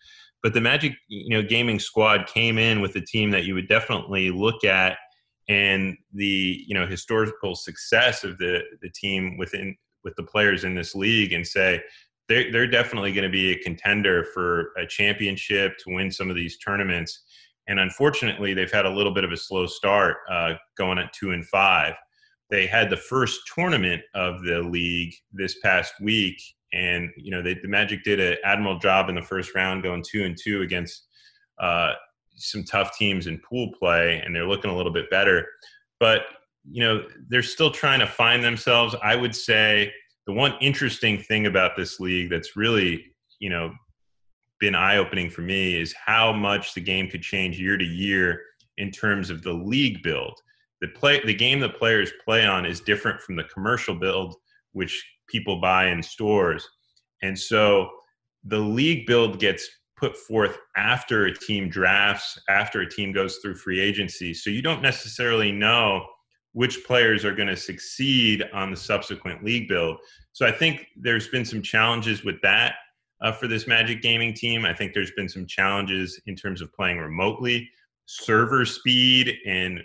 But 0.41 0.53
the 0.53 0.61
Magic, 0.61 0.93
you 1.07 1.29
know, 1.29 1.41
gaming 1.41 1.79
squad 1.79 2.27
came 2.27 2.57
in 2.57 2.81
with 2.81 2.97
a 2.97 3.01
team 3.01 3.31
that 3.31 3.45
you 3.45 3.53
would 3.53 3.69
definitely 3.69 4.29
look 4.29 4.65
at, 4.65 4.97
and 5.47 5.95
the 6.13 6.61
you 6.67 6.75
know 6.75 6.85
historical 6.85 7.55
success 7.55 8.25
of 8.25 8.37
the 8.37 8.63
the 8.81 8.89
team 8.89 9.37
within 9.37 9.77
with 10.03 10.15
the 10.17 10.23
players 10.23 10.65
in 10.65 10.75
this 10.75 10.93
league, 10.93 11.31
and 11.31 11.47
say 11.47 11.81
they're, 12.29 12.51
they're 12.51 12.67
definitely 12.67 13.13
going 13.13 13.23
to 13.23 13.29
be 13.29 13.51
a 13.51 13.59
contender 13.59 14.23
for 14.33 14.71
a 14.77 14.87
championship 14.87 15.77
to 15.79 15.93
win 15.93 16.11
some 16.11 16.29
of 16.29 16.35
these 16.35 16.57
tournaments. 16.57 17.23
And 17.67 17.79
unfortunately, 17.79 18.53
they've 18.53 18.71
had 18.71 18.85
a 18.85 18.89
little 18.89 19.13
bit 19.13 19.23
of 19.23 19.31
a 19.31 19.37
slow 19.37 19.65
start 19.67 20.17
uh, 20.29 20.53
going 20.77 20.97
at 20.97 21.13
two 21.13 21.31
and 21.31 21.45
five. 21.45 21.93
They 22.49 22.67
had 22.67 22.89
the 22.89 22.97
first 22.97 23.39
tournament 23.53 24.01
of 24.15 24.43
the 24.43 24.61
league 24.61 25.13
this 25.31 25.59
past 25.59 25.93
week, 26.01 26.37
and 26.73 27.09
you 27.15 27.31
know 27.31 27.41
they, 27.41 27.55
the 27.55 27.67
Magic 27.69 28.03
did 28.03 28.19
an 28.19 28.37
admirable 28.43 28.79
job 28.79 29.09
in 29.09 29.15
the 29.15 29.21
first 29.21 29.55
round, 29.55 29.81
going 29.81 30.03
two 30.07 30.25
and 30.25 30.37
two 30.37 30.61
against 30.61 31.07
uh, 31.59 31.93
some 32.35 32.63
tough 32.63 32.97
teams 32.97 33.27
in 33.27 33.39
pool 33.39 33.71
play, 33.79 34.21
and 34.23 34.35
they're 34.35 34.47
looking 34.47 34.69
a 34.69 34.75
little 34.75 34.91
bit 34.91 35.09
better. 35.09 35.47
But 35.99 36.23
you 36.69 36.83
know, 36.83 37.05
they're 37.29 37.43
still 37.43 37.71
trying 37.71 37.99
to 37.99 38.07
find 38.07 38.43
themselves. 38.43 38.95
I 39.01 39.15
would 39.15 39.35
say 39.35 39.91
the 40.25 40.33
one 40.33 40.53
interesting 40.61 41.17
thing 41.17 41.45
about 41.47 41.75
this 41.75 41.99
league 41.99 42.29
that's 42.29 42.55
really 42.55 43.05
you 43.39 43.49
know 43.49 43.73
been 44.59 44.75
eye 44.75 44.97
opening 44.97 45.29
for 45.29 45.41
me 45.41 45.79
is 45.79 45.93
how 46.05 46.31
much 46.31 46.73
the 46.73 46.81
game 46.81 47.09
could 47.09 47.21
change 47.21 47.59
year 47.59 47.77
to 47.77 47.83
year 47.83 48.41
in 48.77 48.91
terms 48.91 49.29
of 49.29 49.41
the 49.43 49.51
league 49.51 50.01
build. 50.03 50.33
The 50.81 50.87
play 50.89 51.21
the 51.25 51.33
game 51.33 51.59
the 51.59 51.69
players 51.69 52.11
play 52.23 52.45
on 52.45 52.65
is 52.65 52.79
different 52.79 53.21
from 53.21 53.35
the 53.35 53.43
commercial 53.45 53.95
build 53.95 54.35
which 54.73 55.03
people 55.27 55.61
buy 55.61 55.87
in 55.87 56.03
stores. 56.03 56.67
And 57.21 57.37
so 57.37 57.89
the 58.43 58.59
league 58.59 59.05
build 59.05 59.39
gets 59.39 59.67
put 59.97 60.17
forth 60.17 60.57
after 60.75 61.25
a 61.25 61.33
team 61.33 61.69
drafts, 61.69 62.37
after 62.49 62.81
a 62.81 62.89
team 62.89 63.13
goes 63.13 63.37
through 63.37 63.55
free 63.55 63.79
agency. 63.79 64.33
So 64.33 64.49
you 64.49 64.61
don't 64.61 64.81
necessarily 64.81 65.51
know 65.51 66.05
which 66.53 66.85
players 66.85 67.25
are 67.25 67.35
going 67.35 67.47
to 67.47 67.57
succeed 67.57 68.43
on 68.53 68.71
the 68.71 68.77
subsequent 68.77 69.43
league 69.43 69.67
build. 69.67 69.97
So 70.31 70.45
I 70.45 70.51
think 70.51 70.87
there's 70.95 71.27
been 71.27 71.45
some 71.45 71.61
challenges 71.61 72.23
with 72.23 72.41
that 72.41 72.75
uh, 73.21 73.31
for 73.31 73.47
this 73.47 73.67
Magic 73.67 74.01
Gaming 74.01 74.33
team. 74.33 74.65
I 74.65 74.73
think 74.73 74.93
there's 74.93 75.11
been 75.11 75.29
some 75.29 75.45
challenges 75.47 76.19
in 76.27 76.35
terms 76.35 76.61
of 76.61 76.71
playing 76.73 76.99
remotely, 76.99 77.69
server 78.05 78.65
speed, 78.65 79.35
and 79.45 79.81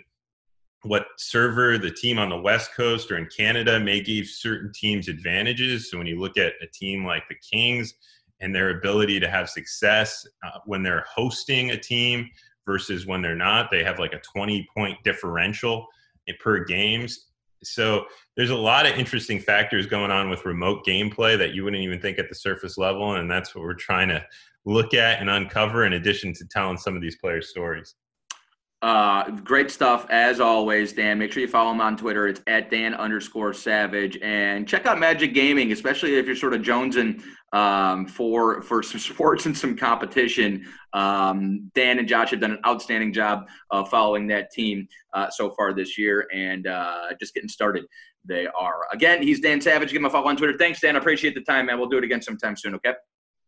what 0.83 1.07
server 1.17 1.77
the 1.77 1.91
team 1.91 2.19
on 2.19 2.29
the 2.29 2.39
West 2.39 2.73
Coast 2.73 3.11
or 3.11 3.17
in 3.17 3.27
Canada 3.35 3.79
may 3.79 3.99
give 3.99 4.27
certain 4.27 4.71
teams 4.73 5.07
advantages. 5.07 5.89
So 5.89 5.97
when 5.97 6.07
you 6.07 6.19
look 6.19 6.37
at 6.37 6.53
a 6.61 6.67
team 6.67 7.03
like 7.03 7.23
the 7.27 7.35
Kings 7.35 7.93
and 8.39 8.55
their 8.55 8.77
ability 8.77 9.19
to 9.19 9.29
have 9.29 9.49
success 9.49 10.25
uh, 10.45 10.59
when 10.65 10.83
they're 10.83 11.05
hosting 11.13 11.71
a 11.71 11.77
team 11.77 12.29
versus 12.65 13.05
when 13.05 13.21
they're 13.21 13.35
not, 13.35 13.69
they 13.71 13.83
have 13.83 13.99
like 13.99 14.13
a 14.13 14.21
20 14.33 14.67
point 14.73 14.97
differential 15.03 15.87
per 16.39 16.63
games. 16.63 17.27
So 17.63 18.05
there's 18.37 18.51
a 18.51 18.55
lot 18.55 18.85
of 18.85 18.97
interesting 18.97 19.39
factors 19.39 19.85
going 19.85 20.11
on 20.11 20.29
with 20.29 20.45
remote 20.45 20.85
gameplay 20.85 21.37
that 21.37 21.53
you 21.53 21.63
wouldn't 21.63 21.83
even 21.83 21.99
think 21.99 22.19
at 22.19 22.29
the 22.29 22.35
surface 22.35 22.77
level, 22.77 23.15
and 23.15 23.29
that's 23.29 23.53
what 23.53 23.63
we're 23.63 23.73
trying 23.73 24.07
to 24.09 24.25
look 24.65 24.93
at 24.93 25.19
and 25.19 25.29
uncover 25.29 25.85
in 25.85 25.93
addition 25.93 26.33
to 26.33 26.45
telling 26.45 26.77
some 26.77 26.95
of 26.95 27.01
these 27.01 27.17
players' 27.17 27.49
stories. 27.49 27.95
Uh, 28.81 29.29
great 29.31 29.69
stuff 29.69 30.05
as 30.09 30.39
always, 30.39 30.93
Dan. 30.93 31.19
Make 31.19 31.33
sure 31.33 31.41
you 31.41 31.49
follow 31.49 31.71
him 31.71 31.81
on 31.81 31.97
Twitter. 31.97 32.27
It's 32.27 32.41
at 32.47 32.71
Dan 32.71 32.93
underscore 32.93 33.53
Savage, 33.53 34.17
and 34.21 34.65
check 34.65 34.85
out 34.85 34.97
Magic 34.97 35.33
Gaming, 35.33 35.73
especially 35.73 36.15
if 36.15 36.25
you're 36.25 36.35
sort 36.35 36.53
of 36.53 36.61
jonesing 36.61 37.21
um, 37.51 38.05
for 38.07 38.61
for 38.61 38.81
some 38.81 38.99
sports 38.99 39.45
and 39.45 39.57
some 39.57 39.75
competition. 39.75 40.65
Um, 40.93 41.69
Dan 41.75 41.99
and 41.99 42.07
Josh 42.07 42.31
have 42.31 42.39
done 42.39 42.51
an 42.51 42.61
outstanding 42.65 43.11
job 43.11 43.49
of 43.69 43.89
following 43.89 44.27
that 44.27 44.49
team 44.51 44.87
uh, 45.13 45.29
so 45.29 45.51
far 45.51 45.73
this 45.73 45.97
year, 45.97 46.25
and 46.33 46.65
uh, 46.65 47.07
just 47.19 47.33
getting 47.33 47.49
started. 47.49 47.85
They 48.23 48.47
are 48.47 48.85
again. 48.93 49.21
He's 49.21 49.41
Dan 49.41 49.59
Savage. 49.59 49.91
Give 49.91 49.99
him 49.99 50.05
a 50.05 50.09
follow 50.09 50.29
on 50.29 50.37
Twitter. 50.37 50.57
Thanks, 50.57 50.79
Dan. 50.79 50.95
I 50.95 50.99
appreciate 50.99 51.35
the 51.35 51.41
time, 51.41 51.65
man. 51.65 51.79
We'll 51.79 51.89
do 51.89 51.97
it 51.97 52.05
again 52.05 52.21
sometime 52.21 52.55
soon. 52.55 52.75
Okay. 52.75 52.93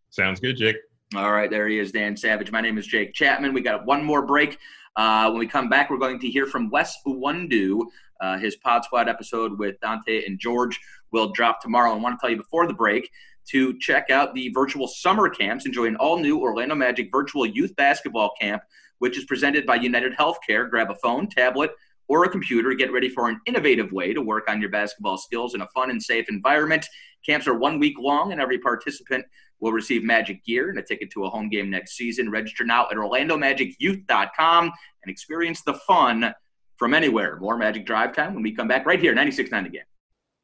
Sounds 0.10 0.42
good, 0.42 0.58
Jake. 0.58 0.76
All 1.16 1.32
right, 1.32 1.50
there 1.50 1.68
he 1.68 1.78
is, 1.78 1.92
Dan 1.92 2.16
Savage. 2.16 2.52
My 2.52 2.62
name 2.62 2.78
is 2.78 2.88
Jake 2.88 3.14
Chapman. 3.14 3.54
We 3.54 3.60
got 3.60 3.86
one 3.86 4.02
more 4.02 4.26
break. 4.26 4.58
Uh, 4.96 5.30
when 5.30 5.40
we 5.40 5.48
come 5.48 5.70
back, 5.70 5.90
we're 5.90 5.98
going 5.98 6.20
to 6.20 6.30
hear 6.30 6.46
from 6.46 6.70
Wes 6.70 6.98
Iwundu. 7.08 7.84
Uh, 8.20 8.38
his 8.38 8.56
Pod 8.58 8.84
Squad 8.84 9.08
episode 9.08 9.58
with 9.58 9.80
Dante 9.80 10.26
and 10.26 10.40
George 10.40 10.80
will 11.12 11.32
drop 11.32 11.62
tomorrow. 11.62 11.92
I 11.92 11.96
want 11.96 12.20
to 12.20 12.22
tell 12.22 12.30
you 12.30 12.38
before 12.38 12.68
the 12.68 12.74
break 12.74 13.10
to 13.50 13.78
check 13.80 14.10
out 14.10 14.36
the 14.36 14.50
virtual 14.54 14.88
summer 14.88 15.30
camps. 15.30 15.66
Enjoy 15.66 15.86
an 15.86 15.96
all 15.96 16.20
new 16.20 16.40
Orlando 16.40 16.76
Magic 16.76 17.10
virtual 17.12 17.46
youth 17.46 17.76
basketball 17.76 18.32
camp, 18.40 18.62
which 19.00 19.18
is 19.18 19.26
presented 19.26 19.66
by 19.66 19.76
United 19.76 20.14
Healthcare. 20.14 20.70
Grab 20.70 20.92
a 20.92 20.96
phone, 20.96 21.28
tablet, 21.28 21.72
or 22.08 22.26
a 22.26 22.30
computer. 22.30 22.74
Get 22.74 22.92
ready 22.92 23.10
for 23.10 23.30
an 23.30 23.40
innovative 23.46 23.92
way 23.92 24.14
to 24.14 24.22
work 24.22 24.50
on 24.50 24.62
your 24.62 24.70
basketball 24.70 25.18
skills 25.18 25.56
in 25.56 25.62
a 25.62 25.68
fun 25.68 25.90
and 25.90 26.02
safe 26.02 26.26
environment. 26.30 26.86
Camps 27.26 27.48
are 27.48 27.58
one 27.58 27.80
week 27.80 27.96
long, 27.98 28.32
and 28.32 28.42
every 28.42 28.60
participant 28.60 29.26
will 29.62 29.72
receive 29.72 30.04
Magic 30.04 30.44
gear 30.44 30.70
and 30.70 30.78
a 30.78 30.84
ticket 30.84 31.10
to 31.12 31.24
a 31.26 31.30
home 31.30 31.50
game 31.50 31.70
next 31.70 31.96
season. 31.96 32.30
Register 32.30 32.66
now 32.66 32.88
at 32.90 32.98
OrlandoMagicYouth.com 32.98 34.66
and 34.66 35.12
experience 35.12 35.62
the 35.62 35.76
fun 35.76 36.34
from 36.78 36.94
anywhere. 36.94 37.38
More 37.40 37.58
Magic 37.58 37.86
Drive 37.86 38.14
Time 38.14 38.34
when 38.34 38.44
we 38.44 38.54
come 38.54 38.68
back 38.68 38.86
right 38.86 39.00
here, 39.00 39.16
96.9 39.16 39.68
again. 39.68 39.84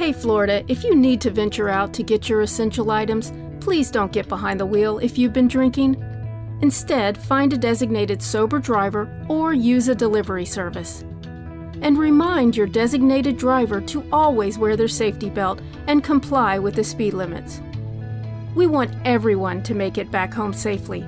Hey 0.00 0.14
Florida, 0.14 0.64
if 0.66 0.82
you 0.82 0.96
need 0.96 1.20
to 1.20 1.30
venture 1.30 1.68
out 1.68 1.92
to 1.92 2.02
get 2.02 2.26
your 2.26 2.40
essential 2.40 2.90
items, 2.90 3.34
please 3.60 3.90
don't 3.90 4.10
get 4.10 4.30
behind 4.30 4.58
the 4.58 4.64
wheel 4.64 4.98
if 4.98 5.18
you've 5.18 5.34
been 5.34 5.46
drinking. 5.46 5.94
Instead, 6.62 7.18
find 7.18 7.52
a 7.52 7.58
designated 7.58 8.22
sober 8.22 8.58
driver 8.58 9.08
or 9.28 9.52
use 9.52 9.88
a 9.88 9.94
delivery 9.94 10.46
service. 10.46 11.04
And 11.82 11.98
remind 11.98 12.56
your 12.56 12.66
designated 12.66 13.36
driver 13.36 13.80
to 13.82 14.02
always 14.10 14.58
wear 14.58 14.74
their 14.74 14.88
safety 14.88 15.28
belt 15.28 15.60
and 15.86 16.02
comply 16.02 16.58
with 16.58 16.76
the 16.76 16.82
speed 16.82 17.12
limits. 17.12 17.60
We 18.54 18.66
want 18.66 18.96
everyone 19.04 19.62
to 19.64 19.74
make 19.74 19.98
it 19.98 20.10
back 20.10 20.32
home 20.32 20.54
safely. 20.54 21.06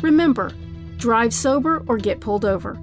Remember, 0.00 0.50
drive 0.96 1.34
sober 1.34 1.84
or 1.86 1.98
get 1.98 2.20
pulled 2.20 2.46
over. 2.46 2.76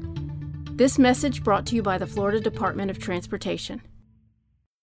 This 0.71 0.99
message 0.99 1.43
brought 1.43 1.65
to 1.65 1.75
you 1.75 1.81
by 1.81 1.97
the 1.97 2.05
Florida 2.05 2.39
Department 2.39 2.91
of 2.91 2.99
Transportation. 2.99 3.81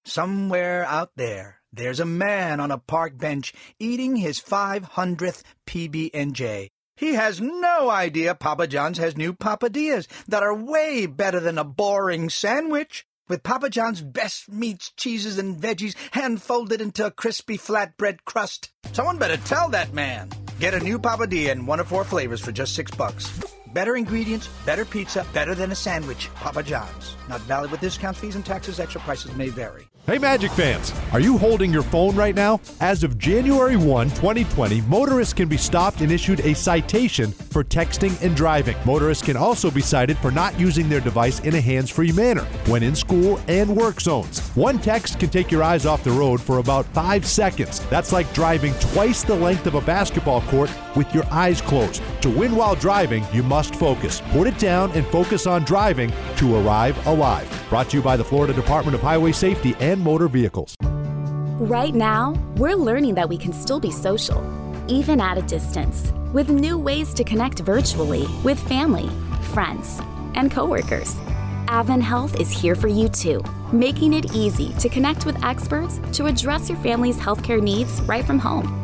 Somewhere 0.05 0.85
out 0.87 1.11
there, 1.17 1.61
there's 1.73 2.01
a 2.01 2.07
man 2.07 2.59
on 2.59 2.71
a 2.71 2.79
park 2.79 3.19
bench 3.19 3.53
eating 3.79 4.17
his 4.17 4.41
500th 4.41 5.43
PB&J. 5.67 6.71
He 6.97 7.15
has 7.15 7.41
no 7.41 7.89
idea 7.89 8.35
Papa 8.35 8.67
John's 8.67 8.99
has 8.99 9.17
new 9.17 9.33
Papadias 9.33 10.07
that 10.27 10.43
are 10.43 10.55
way 10.55 11.07
better 11.07 11.41
than 11.41 11.59
a 11.59 11.65
boring 11.65 12.29
sandwich. 12.31 13.07
With 13.29 13.43
Papa 13.43 13.71
John's 13.71 14.03
best 14.03 14.51
meats, 14.51 14.91
cheeses, 14.97 15.39
and 15.39 15.57
veggies 15.57 15.95
hand 16.11 16.43
folded 16.43 16.81
into 16.81 17.07
a 17.07 17.11
crispy 17.11 17.57
flatbread 17.57 18.25
crust. 18.25 18.73
Someone 18.93 19.19
better 19.19 19.37
tell 19.37 19.69
that 19.69 19.93
man. 19.95 20.31
Get 20.59 20.75
a 20.75 20.81
new 20.81 20.99
Papadia 20.99 21.53
in 21.53 21.65
one 21.65 21.79
of 21.79 21.89
four 21.89 22.05
flavors 22.05 22.41
for 22.41 22.53
just 22.53 22.75
six 22.75 22.91
bucks. 22.91 23.31
Better 23.73 23.97
ingredients, 23.97 24.49
better 24.67 24.85
pizza, 24.85 25.25
better 25.33 25.55
than 25.55 25.71
a 25.71 25.77
sandwich. 25.77 26.29
Papa 26.35 26.65
John's. 26.65 27.15
Not 27.29 27.41
valid 27.43 27.71
with 27.71 27.81
discounts, 27.81 28.19
fees, 28.19 28.35
and 28.35 28.45
taxes. 28.45 28.81
Extra 28.81 29.01
prices 29.03 29.35
may 29.37 29.49
vary. 29.49 29.87
Hey, 30.07 30.17
Magic 30.17 30.51
fans, 30.53 30.95
are 31.13 31.21
you 31.21 31.37
holding 31.37 31.71
your 31.71 31.83
phone 31.83 32.17
right 32.17 32.35
now? 32.35 32.59
As 32.81 33.05
of 33.05 33.19
January 33.19 33.77
1, 33.77 34.09
2020, 34.09 34.81
motorists 34.83 35.35
can 35.35 35.47
be 35.47 35.59
stopped 35.59 36.01
and 36.01 36.11
issued 36.11 36.41
a 36.41 36.55
citation 36.55 37.31
for 37.31 37.63
texting 37.63 38.21
and 38.25 38.35
driving. 38.35 38.77
Motorists 38.87 39.23
can 39.23 39.37
also 39.37 39.71
be 39.71 39.83
cited 39.83 40.17
for 40.17 40.31
not 40.31 40.59
using 40.59 40.89
their 40.89 41.01
device 41.01 41.41
in 41.41 41.55
a 41.55 41.61
hands 41.61 41.91
free 41.91 42.13
manner 42.13 42.45
when 42.67 42.83
in 42.83 42.97
school 42.97 43.39
and 43.47 43.77
work 43.77 44.01
zones. 44.01 44.41
One 44.57 44.79
text 44.79 45.21
can 45.21 45.29
take 45.29 45.51
your 45.51 45.63
eyes 45.63 45.85
off 45.85 46.03
the 46.03 46.11
road 46.11 46.41
for 46.41 46.59
about 46.59 46.87
five 46.87 47.27
seconds. 47.27 47.85
That's 47.91 48.11
like 48.11 48.33
driving 48.33 48.73
twice 48.81 49.23
the 49.23 49.37
length 49.37 49.67
of 49.67 49.75
a 49.75 49.83
basketball 49.83 50.41
court 50.43 50.73
with 50.97 51.15
your 51.15 51.27
eyes 51.31 51.61
closed. 51.61 52.03
To 52.23 52.31
win 52.31 52.57
while 52.57 52.75
driving, 52.75 53.25
you 53.35 53.43
must 53.43 53.75
focus. 53.77 54.23
Put 54.31 54.47
it 54.47 54.59
down 54.59 54.93
and 54.93 55.07
focus 55.09 55.47
on 55.47 55.63
driving 55.65 56.11
to 56.37 56.57
arrive 56.57 57.07
alive. 57.07 57.49
Brought 57.69 57.91
to 57.91 57.99
you 57.99 58.03
by 58.03 58.17
the 58.17 58.25
Florida 58.25 58.55
Department 58.55 58.95
of 58.95 59.03
Highway 59.03 59.33
Safety 59.33 59.77
and 59.79 59.89
Motor 59.98 60.29
Vehicles. 60.29 60.76
Right 61.61 61.94
now, 61.94 62.33
we're 62.57 62.74
learning 62.76 63.14
that 63.16 63.29
we 63.29 63.37
can 63.37 63.53
still 63.53 63.81
be 63.81 63.90
social, 63.90 64.42
even 64.88 65.20
at 65.20 65.37
a 65.37 65.42
distance, 65.42 66.12
with 66.33 66.48
new 66.48 66.79
ways 66.79 67.12
to 67.14 67.24
connect 67.24 67.61
virtually 67.61 68.26
with 68.42 68.59
family, 68.68 69.11
friends, 69.53 70.00
and 70.35 70.50
coworkers. 70.50 71.18
Advent 71.68 72.03
Health 72.03 72.40
is 72.40 72.50
here 72.50 72.74
for 72.74 72.88
you 72.88 73.09
too, 73.09 73.42
making 73.72 74.14
it 74.14 74.35
easy 74.35 74.72
to 74.81 74.88
connect 74.88 75.26
with 75.26 75.42
experts 75.44 76.00
to 76.12 76.26
address 76.26 76.68
your 76.68 76.79
family's 76.79 77.18
healthcare 77.18 77.62
needs 77.62 78.00
right 78.03 78.24
from 78.24 78.38
home. 78.38 78.76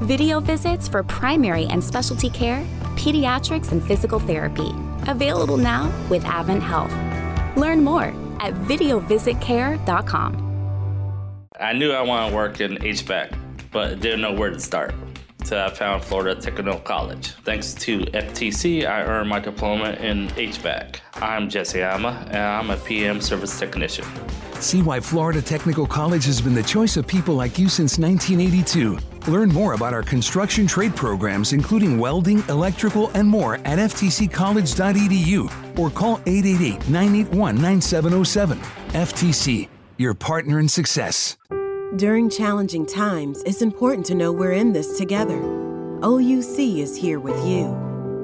Video 0.00 0.40
visits 0.40 0.88
for 0.88 1.02
primary 1.02 1.66
and 1.66 1.82
specialty 1.84 2.30
care, 2.30 2.64
pediatrics, 2.96 3.72
and 3.72 3.82
physical 3.84 4.18
therapy. 4.18 4.74
Available 5.06 5.56
now 5.56 5.92
with 6.08 6.24
Advent 6.24 6.62
Health. 6.62 6.92
Learn 7.56 7.84
more 7.84 8.12
at 8.40 8.54
videovisitcare.com. 8.54 10.51
I 11.62 11.72
knew 11.72 11.92
I 11.92 12.02
wanted 12.02 12.30
to 12.30 12.36
work 12.36 12.60
in 12.60 12.76
HVAC, 12.78 13.38
but 13.70 14.00
didn't 14.00 14.20
know 14.20 14.32
where 14.32 14.50
to 14.50 14.58
start. 14.58 14.92
So 15.44 15.64
I 15.64 15.70
found 15.70 16.02
Florida 16.02 16.40
Technical 16.40 16.80
College. 16.80 17.34
Thanks 17.44 17.72
to 17.74 18.00
FTC, 18.00 18.84
I 18.84 19.04
earned 19.04 19.28
my 19.28 19.38
diploma 19.38 19.92
in 19.92 20.26
HVAC. 20.30 20.96
I'm 21.14 21.48
Jesse 21.48 21.80
Ama, 21.80 22.26
and 22.30 22.38
I'm 22.38 22.70
a 22.70 22.76
PM 22.78 23.20
service 23.20 23.60
technician. 23.60 24.04
See 24.54 24.82
why 24.82 24.98
Florida 24.98 25.40
Technical 25.40 25.86
College 25.86 26.24
has 26.24 26.40
been 26.40 26.54
the 26.54 26.64
choice 26.64 26.96
of 26.96 27.06
people 27.06 27.36
like 27.36 27.60
you 27.60 27.68
since 27.68 27.96
1982. 27.96 28.98
Learn 29.30 29.50
more 29.50 29.74
about 29.74 29.94
our 29.94 30.02
construction 30.02 30.66
trade 30.66 30.96
programs, 30.96 31.52
including 31.52 31.96
welding, 31.96 32.42
electrical, 32.48 33.12
and 33.14 33.28
more 33.28 33.54
at 33.64 33.78
ftccollege.edu 33.78 35.78
or 35.78 35.90
call 35.90 36.20
888 36.26 36.88
981 36.88 37.54
9707. 37.54 38.58
FTC, 38.92 39.68
your 39.98 40.14
partner 40.14 40.58
in 40.58 40.68
success. 40.68 41.36
During 41.96 42.30
challenging 42.30 42.86
times, 42.86 43.42
it's 43.44 43.60
important 43.60 44.06
to 44.06 44.14
know 44.14 44.32
we're 44.32 44.52
in 44.52 44.72
this 44.72 44.96
together. 44.96 45.38
OUC 46.00 46.78
is 46.78 46.96
here 46.96 47.20
with 47.20 47.36
you. 47.46 47.66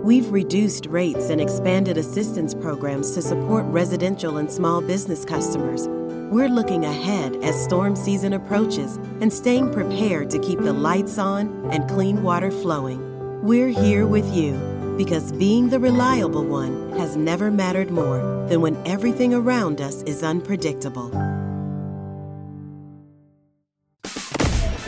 We've 0.03 0.31
reduced 0.31 0.87
rates 0.87 1.29
and 1.29 1.41
expanded 1.41 1.99
assistance 1.99 2.55
programs 2.55 3.13
to 3.15 3.21
support 3.21 3.67
residential 3.67 4.39
and 4.39 4.51
small 4.51 4.81
business 4.81 5.25
customers. 5.25 5.87
We're 6.31 6.49
looking 6.49 6.85
ahead 6.85 7.37
as 7.43 7.63
storm 7.63 7.95
season 7.95 8.33
approaches 8.33 8.97
and 9.21 9.33
staying 9.33 9.73
prepared 9.73 10.31
to 10.31 10.39
keep 10.39 10.61
the 10.61 10.73
lights 10.73 11.19
on 11.19 11.69
and 11.71 11.89
clean 11.91 12.23
water 12.23 12.51
flowing. 12.51 13.01
We're 13.43 13.69
here 13.69 14.07
with 14.07 14.33
you 14.35 14.55
because 14.97 15.31
being 15.33 15.69
the 15.69 15.79
reliable 15.79 16.45
one 16.45 16.93
has 16.99 17.17
never 17.17 17.51
mattered 17.51 17.91
more 17.91 18.19
than 18.49 18.61
when 18.61 18.77
everything 18.87 19.35
around 19.35 19.81
us 19.81 20.03
is 20.03 20.23
unpredictable. 20.23 21.11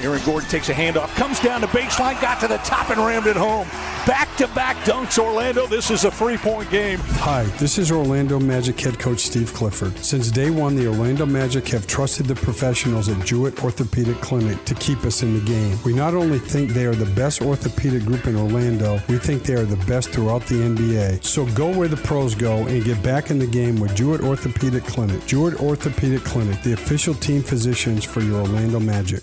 Aaron 0.01 0.23
Gordon 0.25 0.49
takes 0.49 0.69
a 0.69 0.75
handoff, 0.75 1.09
comes 1.17 1.41
down 1.41 1.61
the 1.61 1.67
baseline, 1.69 2.21
got 2.21 2.41
to 2.41 2.49
the 2.49 2.57
top 2.59 2.91
and 2.91 2.99
rammed 2.99 3.27
it 3.27 3.37
home. 3.37 3.67
Back 4.07 4.35
to 4.39 4.49
back 4.49 4.77
dunks, 4.79 5.19
Orlando. 5.19 5.67
This 5.67 5.91
is 5.91 6.05
a 6.05 6.11
three 6.11 6.39
point 6.39 6.71
game. 6.71 6.99
Hi, 7.21 7.45
this 7.59 7.77
is 7.77 7.93
Orlando 7.93 8.41
Magic 8.41 8.81
head 8.81 8.99
coach 8.99 9.21
Steve 9.21 9.53
Clifford. 9.53 9.97
Since 9.99 10.31
day 10.31 10.49
one, 10.49 10.75
the 10.75 10.87
Orlando 10.87 11.27
Magic 11.27 11.69
have 11.69 11.87
trusted 11.87 12.25
the 12.27 12.35
professionals 12.35 13.11
at 13.11 13.25
Jewett 13.27 13.63
Orthopedic 13.63 14.17
Clinic 14.23 14.65
to 14.65 14.75
keep 14.75 15.05
us 15.05 15.23
in 15.23 15.35
the 15.35 15.45
game. 15.45 15.79
We 15.85 15.93
not 15.93 16.15
only 16.15 16.39
think 16.39 16.71
they 16.71 16.87
are 16.87 16.95
the 16.95 17.13
best 17.15 17.43
orthopedic 17.43 18.05
group 18.05 18.27
in 18.27 18.37
Orlando, 18.37 19.01
we 19.09 19.19
think 19.19 19.43
they 19.43 19.55
are 19.55 19.67
the 19.67 19.85
best 19.85 20.11
throughout 20.11 20.47
the 20.47 20.55
NBA. 20.55 21.23
So 21.23 21.45
go 21.55 21.77
where 21.77 21.89
the 21.89 21.99
pros 21.99 22.35
go 22.35 22.67
and 22.67 22.83
get 22.83 23.03
back 23.03 23.31
in 23.31 23.39
the 23.39 23.47
game 23.47 23.79
with 23.79 23.95
Jewett 23.95 24.23
Orthopedic 24.23 24.85
Clinic. 24.85 25.27
Jewett 25.27 25.61
Orthopedic 25.61 26.25
Clinic, 26.25 26.63
the 26.63 26.73
official 26.73 27.13
team 27.15 27.43
physicians 27.43 28.03
for 28.03 28.23
your 28.23 28.41
Orlando 28.41 28.81
Magic. 28.81 29.23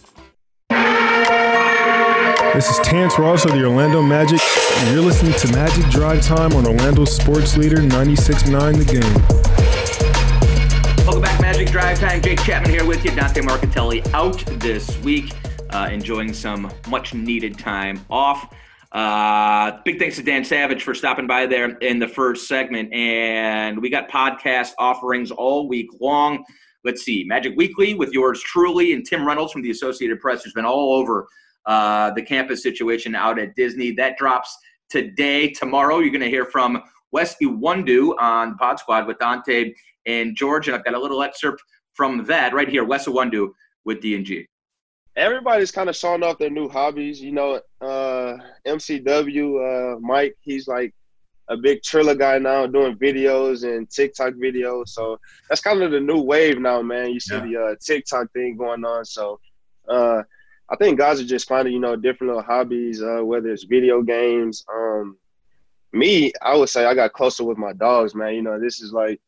This 2.57 2.71
is 2.71 2.79
Terrence 2.79 3.19
Ross 3.19 3.45
of 3.45 3.51
the 3.51 3.63
Orlando 3.63 4.01
Magic, 4.01 4.41
and 4.41 4.91
you're 4.91 5.03
listening 5.03 5.33
to 5.33 5.51
Magic 5.51 5.85
Drive 5.91 6.23
Time 6.23 6.53
on 6.53 6.65
Orlando 6.65 7.05
Sports 7.05 7.55
Leader 7.55 7.77
96.9 7.77 8.77
The 8.79 8.85
Game. 8.93 9.13
Welcome 11.05 11.21
back, 11.21 11.39
Magic 11.39 11.69
Drive 11.69 11.99
Time. 11.99 12.19
Jake 12.19 12.39
Chapman 12.39 12.71
here 12.71 12.83
with 12.83 13.05
you. 13.05 13.11
Dante 13.11 13.41
Marchitelli 13.41 14.11
out 14.11 14.43
this 14.59 14.97
week, 15.01 15.33
uh, 15.69 15.89
enjoying 15.91 16.33
some 16.33 16.71
much 16.87 17.13
needed 17.13 17.59
time 17.59 18.03
off. 18.09 18.51
Uh, 18.91 19.79
big 19.85 19.99
thanks 19.99 20.15
to 20.15 20.23
Dan 20.23 20.43
Savage 20.43 20.81
for 20.81 20.95
stopping 20.95 21.27
by 21.27 21.45
there 21.45 21.77
in 21.77 21.99
the 21.99 22.07
first 22.07 22.47
segment. 22.47 22.91
And 22.91 23.79
we 23.79 23.91
got 23.91 24.09
podcast 24.09 24.71
offerings 24.79 25.29
all 25.29 25.67
week 25.67 25.89
long. 26.01 26.43
Let's 26.83 27.03
see, 27.03 27.23
Magic 27.23 27.53
Weekly 27.55 27.93
with 27.93 28.13
yours 28.13 28.41
truly 28.41 28.93
and 28.93 29.05
Tim 29.05 29.27
Reynolds 29.27 29.53
from 29.53 29.61
the 29.61 29.69
Associated 29.69 30.19
Press, 30.19 30.43
who's 30.43 30.53
been 30.53 30.65
all 30.65 30.93
over 30.93 31.27
uh, 31.67 32.11
the 32.11 32.21
campus 32.21 32.63
situation 32.63 33.13
out 33.13 33.37
at 33.37 33.55
Disney. 33.55 33.91
That 33.91 34.17
drops 34.17 34.57
today. 34.89 35.51
Tomorrow, 35.51 35.99
you're 35.99 36.11
going 36.11 36.21
to 36.21 36.29
hear 36.29 36.45
from 36.45 36.81
Wes 37.11 37.35
Iwundu 37.41 38.15
on 38.19 38.57
Pod 38.57 38.79
Squad 38.79 39.05
with 39.05 39.19
Dante 39.19 39.73
and 40.05 40.35
George. 40.35 40.67
And 40.67 40.75
I've 40.75 40.85
got 40.85 40.93
a 40.93 40.99
little 40.99 41.21
excerpt 41.21 41.61
from 41.93 42.23
that 42.25 42.53
right 42.53 42.69
here. 42.69 42.83
Wes 42.83 43.05
Iwundu 43.05 43.49
with 43.85 44.01
DNG. 44.01 44.45
Everybody's 45.15 45.71
kind 45.71 45.89
of 45.89 45.95
showing 45.95 46.23
off 46.23 46.37
their 46.37 46.49
new 46.49 46.69
hobbies. 46.69 47.19
You 47.21 47.31
know, 47.31 47.61
uh, 47.81 48.37
MCW, 48.67 49.95
uh, 49.95 49.99
Mike, 49.99 50.37
he's 50.41 50.67
like 50.67 50.93
a 51.49 51.57
big 51.57 51.81
Triller 51.81 52.15
guy 52.15 52.37
now 52.37 52.67
doing 52.67 52.95
videos 52.97 53.63
and 53.63 53.89
TikTok 53.89 54.33
videos. 54.33 54.89
So 54.89 55.19
that's 55.49 55.61
kind 55.61 55.81
of 55.81 55.91
the 55.91 55.99
new 55.99 56.21
wave 56.21 56.59
now, 56.59 56.81
man. 56.81 57.09
You 57.11 57.19
see 57.19 57.35
yeah. 57.35 57.45
the 57.45 57.57
uh, 57.57 57.75
TikTok 57.83 58.31
thing 58.31 58.57
going 58.57 58.85
on. 58.85 59.05
So 59.05 59.39
uh, 59.87 60.23
I 60.69 60.75
think 60.75 60.97
guys 60.97 61.21
are 61.21 61.25
just 61.25 61.47
finding, 61.47 61.73
you 61.73 61.79
know, 61.79 61.95
different 61.95 62.33
little 62.33 62.43
hobbies, 62.43 63.01
uh, 63.01 63.21
whether 63.23 63.49
it's 63.49 63.63
video 63.63 64.01
games. 64.01 64.65
Um, 64.73 65.17
me, 65.93 66.33
I 66.41 66.57
would 66.57 66.69
say 66.69 66.85
I 66.85 66.93
got 66.93 67.13
closer 67.13 67.43
with 67.43 67.57
my 67.57 67.73
dogs, 67.73 68.13
man. 68.13 68.35
You 68.35 68.41
know, 68.41 68.59
this 68.59 68.81
is 68.81 68.91
like 68.91 69.21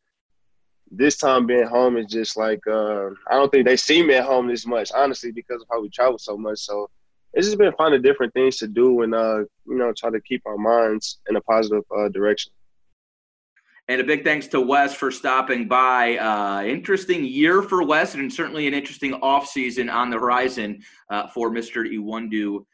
this 0.92 1.18
time 1.18 1.46
being 1.46 1.68
home 1.68 1.98
is 1.98 2.08
just 2.08 2.36
like 2.36 2.60
uh, 2.68 3.10
I 3.30 3.36
don't 3.36 3.52
think 3.52 3.66
they 3.66 3.78
see 3.78 4.04
me 4.04 4.16
at 4.16 4.26
home 4.26 4.48
this 4.48 4.66
much, 4.66 4.92
honestly, 4.94 5.32
because 5.32 5.62
of 5.62 5.68
how 5.72 5.82
we 5.82 5.90
travel 5.90 6.18
so 6.18 6.38
much. 6.38 6.60
So 6.60 6.90
it's 7.34 7.48
just 7.48 7.58
been 7.58 7.74
finding 7.78 8.02
different 8.02 8.34
things 8.34 8.58
to 8.58 8.68
do 8.68 9.04
and 9.04 9.14
uh, 9.16 9.40
you 9.40 9.78
know, 9.78 9.94
try 9.96 10.10
to 10.10 10.20
keep 10.22 10.42
our 10.46 10.58
minds 10.58 11.20
in 11.30 11.36
a 11.36 11.42
positive 11.42 11.84
uh, 11.96 12.10
direction. 12.10 12.52
And 13.90 14.00
a 14.00 14.04
big 14.04 14.24
thanks 14.24 14.46
to 14.50 14.62
Wes 14.62 14.94
for 14.94 15.10
stopping 15.10 15.68
by. 15.68 16.16
Uh, 16.18 16.62
interesting 16.64 17.26
year 17.26 17.64
for 17.64 17.84
Wes, 17.84 18.14
and 18.14 18.32
certainly 18.32 18.68
an 18.68 18.74
interesting 18.76 19.14
offseason 19.14 19.92
on 19.92 20.12
the 20.12 20.20
horizon 20.20 20.84
uh, 21.10 21.26
for 21.30 21.50
Mr. 21.50 21.92
Iwundu 21.92 22.66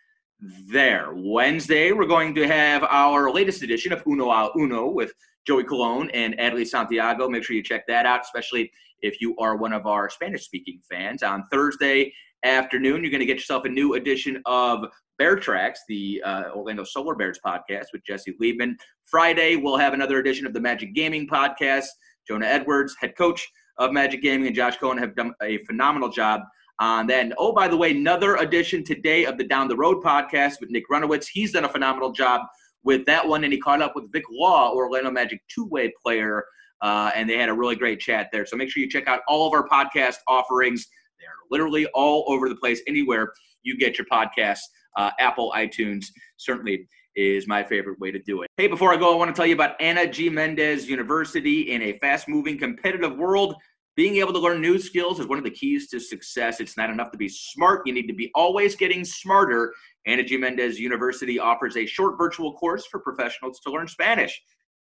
there. 0.68 1.14
Wednesday, 1.16 1.94
we're 1.94 2.06
going 2.06 2.36
to 2.36 2.46
have 2.46 2.84
our 2.84 3.32
latest 3.32 3.64
edition 3.64 3.94
of 3.94 4.04
Uno 4.06 4.30
a 4.30 4.52
Uno 4.58 4.90
with 4.90 5.14
Joey 5.48 5.64
Colon 5.64 6.10
and 6.10 6.38
Adley 6.38 6.68
Santiago. 6.68 7.30
Make 7.30 7.46
sure 7.46 7.56
you 7.56 7.64
check 7.64 7.88
that 7.88 8.06
out, 8.06 8.20
especially 8.20 8.70
if 9.02 9.22
you 9.22 9.38
are 9.38 9.56
one 9.56 9.72
of 9.72 9.88
our 9.88 10.10
Spanish 10.10 10.44
speaking 10.44 10.82
fans. 10.92 11.24
On 11.24 11.46
Thursday 11.50 12.12
afternoon, 12.44 13.02
you're 13.02 13.12
going 13.12 13.22
to 13.22 13.26
get 13.26 13.38
yourself 13.38 13.64
a 13.64 13.70
new 13.70 13.94
edition 13.94 14.42
of 14.46 14.86
Bear 15.18 15.38
Tracks, 15.38 15.82
the 15.88 16.22
uh, 16.26 16.44
Orlando 16.54 16.84
Solar 16.84 17.16
Bears 17.16 17.40
podcast 17.46 17.86
with 17.94 18.04
Jesse 18.06 18.36
Liebman. 18.42 18.76
Friday, 19.06 19.56
we'll 19.56 19.78
have 19.78 19.94
another 19.94 20.20
edition 20.20 20.46
of 20.46 20.54
the 20.54 20.60
Magic 20.60 20.94
Gaming 20.94 21.28
podcast. 21.28 21.86
Jonah 22.28 22.48
Edwards, 22.48 22.96
head 23.00 23.16
coach 23.18 23.48
of 23.78 23.92
Magic 23.94 24.22
Gaming, 24.22 24.48
and 24.48 24.56
Josh 24.56 24.78
Cohen 24.78 24.98
have 24.98 25.16
done 25.16 25.34
a 25.42 25.60
phenomenal 25.66 26.10
job 26.10 26.42
on 26.80 27.08
that. 27.08 27.24
And 27.24 27.34
oh, 27.38 27.54
by 27.54 27.68
the 27.68 27.78
way, 27.78 27.92
another 27.92 28.36
edition 28.38 28.84
today 28.84 29.26
of 29.26 29.38
the 29.38 29.46
Down 29.46 29.68
the 29.68 29.78
Road 29.78 30.04
podcast 30.04 30.60
with 30.60 30.70
Nick 30.70 30.84
Runowitz. 30.92 31.28
He's 31.32 31.54
done 31.54 31.66
a 31.66 31.70
phenomenal 31.70 32.12
job 32.12 32.42
with 32.84 33.06
that 33.06 33.26
one, 33.26 33.44
and 33.44 33.54
he 33.54 33.60
caught 33.60 33.82
up 33.82 33.94
with 33.96 34.12
Vic 34.12 34.24
Law, 34.30 34.74
Orlando 34.74 35.12
Magic 35.12 35.40
two-way 35.48 35.94
player, 36.04 36.44
uh, 36.82 37.12
and 37.16 37.30
they 37.30 37.38
had 37.38 37.50
a 37.50 37.54
really 37.54 37.76
great 37.76 38.00
chat 38.00 38.30
there. 38.32 38.46
So 38.46 38.58
make 38.58 38.70
sure 38.70 38.84
you 38.84 38.90
check 38.90 39.08
out 39.08 39.22
all 39.28 39.48
of 39.48 39.54
our 39.54 39.68
podcast 39.68 40.18
offerings. 40.28 40.86
They're 41.20 41.30
literally 41.50 41.88
all 41.94 42.26
over 42.28 42.50
the 42.50 42.56
place, 42.56 42.82
anywhere 42.88 43.32
you 43.64 43.78
get 43.78 43.98
your 43.98 44.06
podcasts 44.12 44.62
uh, 44.96 45.12
Apple, 45.20 45.54
iTunes, 45.56 46.08
certainly 46.38 46.88
is 47.16 47.48
my 47.48 47.64
favorite 47.64 48.00
way 48.00 48.12
to 48.12 48.20
do 48.20 48.42
it. 48.42 48.50
Hey, 48.58 48.68
before 48.68 48.94
I 48.94 48.98
go, 48.98 49.14
I 49.14 49.18
want 49.18 49.34
to 49.34 49.40
tell 49.40 49.46
you 49.46 49.56
about 49.56 49.80
Ana 49.82 50.08
G. 50.08 50.30
Mendez 50.30 50.88
University 50.88 51.72
in 51.72 51.82
a 51.82 51.98
fast 52.00 52.28
moving 52.28 52.58
competitive 52.58 53.18
world. 53.18 53.56
Being 53.96 54.18
able 54.18 54.34
to 54.34 54.40
learn 54.40 54.60
new 54.60 54.78
skills 54.78 55.22
is 55.22 55.28
one 55.28 55.38
of 55.38 55.46
the 55.46 55.52
keys 55.52 55.88
to 55.90 56.02
success. 56.02 56.60
It's 56.60 56.76
not 56.76 56.90
enough 56.90 57.12
to 57.12 57.18
be 57.18 57.30
smart, 57.30 57.84
you 57.86 57.94
need 57.94 58.08
to 58.08 58.14
be 58.14 58.32
always 58.36 58.76
getting 58.76 59.06
smarter. 59.06 59.74
Ana 60.06 60.24
G. 60.24 60.38
Mendez 60.38 60.80
University 60.80 61.40
offers 61.40 61.78
a 61.78 61.86
short 61.86 62.18
virtual 62.18 62.54
course 62.56 62.86
for 62.86 63.00
professionals 63.00 63.60
to 63.62 63.72
learn 63.72 63.88
Spanish. 63.88 64.40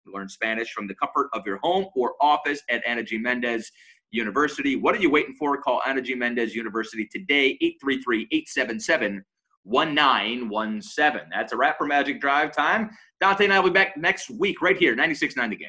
Learn 0.06 0.28
Spanish 0.28 0.72
from 0.72 0.86
the 0.86 0.94
comfort 0.94 1.28
of 1.34 1.42
your 1.44 1.58
home 1.62 1.86
or 1.94 2.14
office 2.20 2.62
at 2.70 2.86
Ana 2.86 3.02
G. 3.02 3.18
Mendez 3.18 3.70
University. 4.12 4.76
What 4.76 4.94
are 4.94 5.00
you 5.00 5.10
waiting 5.10 5.34
for? 5.34 5.60
Call 5.60 5.82
Ana 5.84 6.00
G. 6.00 6.14
Mendez 6.14 6.54
University 6.54 7.06
today, 7.10 7.58
833 7.60 8.28
877 8.30 9.24
1917. 9.64 11.28
That's 11.30 11.52
a 11.52 11.56
wrap 11.56 11.78
for 11.78 11.86
Magic 11.86 12.20
Drive 12.20 12.52
time. 12.52 12.90
Dante 13.20 13.44
and 13.44 13.52
I 13.52 13.60
will 13.60 13.70
be 13.70 13.74
back 13.74 13.96
next 13.96 14.30
week 14.30 14.62
right 14.62 14.76
here, 14.76 14.96
96.9 14.96 15.50
The 15.50 15.56
Game. 15.56 15.68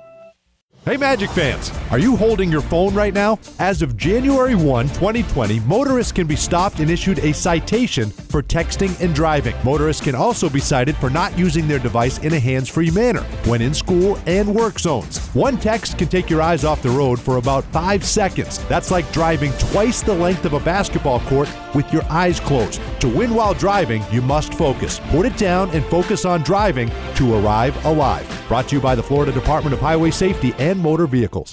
Hey, 0.83 0.97
Magic 0.97 1.29
fans, 1.29 1.71
are 1.91 1.99
you 1.99 2.15
holding 2.15 2.51
your 2.51 2.61
phone 2.61 2.95
right 2.95 3.13
now? 3.13 3.37
As 3.59 3.83
of 3.83 3.95
January 3.97 4.55
1, 4.55 4.87
2020, 4.87 5.59
motorists 5.59 6.11
can 6.11 6.25
be 6.25 6.35
stopped 6.35 6.79
and 6.79 6.89
issued 6.89 7.19
a 7.19 7.35
citation 7.35 8.09
for 8.09 8.41
texting 8.41 8.99
and 8.99 9.13
driving. 9.13 9.53
Motorists 9.63 10.03
can 10.03 10.15
also 10.15 10.49
be 10.49 10.59
cited 10.59 10.97
for 10.97 11.11
not 11.11 11.37
using 11.37 11.67
their 11.67 11.77
device 11.77 12.17
in 12.23 12.33
a 12.33 12.39
hands 12.39 12.67
free 12.67 12.89
manner 12.89 13.21
when 13.45 13.61
in 13.61 13.75
school 13.75 14.17
and 14.25 14.55
work 14.55 14.79
zones. 14.79 15.19
One 15.35 15.57
text 15.57 15.99
can 15.99 16.07
take 16.07 16.31
your 16.31 16.41
eyes 16.41 16.65
off 16.65 16.81
the 16.81 16.89
road 16.89 17.19
for 17.19 17.37
about 17.37 17.63
five 17.65 18.03
seconds. 18.03 18.57
That's 18.65 18.89
like 18.89 19.11
driving 19.11 19.51
twice 19.59 20.01
the 20.01 20.15
length 20.15 20.45
of 20.45 20.53
a 20.53 20.59
basketball 20.61 21.19
court 21.19 21.47
with 21.75 21.93
your 21.93 22.05
eyes 22.09 22.39
closed. 22.39 22.81
To 23.01 23.07
win 23.07 23.35
while 23.35 23.53
driving, 23.53 24.03
you 24.11 24.23
must 24.23 24.55
focus. 24.55 24.99
Put 25.09 25.27
it 25.27 25.37
down 25.37 25.69
and 25.71 25.85
focus 25.85 26.25
on 26.25 26.41
driving 26.41 26.89
to 27.15 27.35
arrive 27.35 27.85
alive. 27.85 28.27
Brought 28.47 28.67
to 28.69 28.75
you 28.77 28.81
by 28.81 28.95
the 28.95 29.03
Florida 29.03 29.31
Department 29.31 29.73
of 29.73 29.79
Highway 29.79 30.11
Safety 30.11 30.53
and 30.71 30.79
Motor 30.79 31.05
Vehicles. 31.05 31.49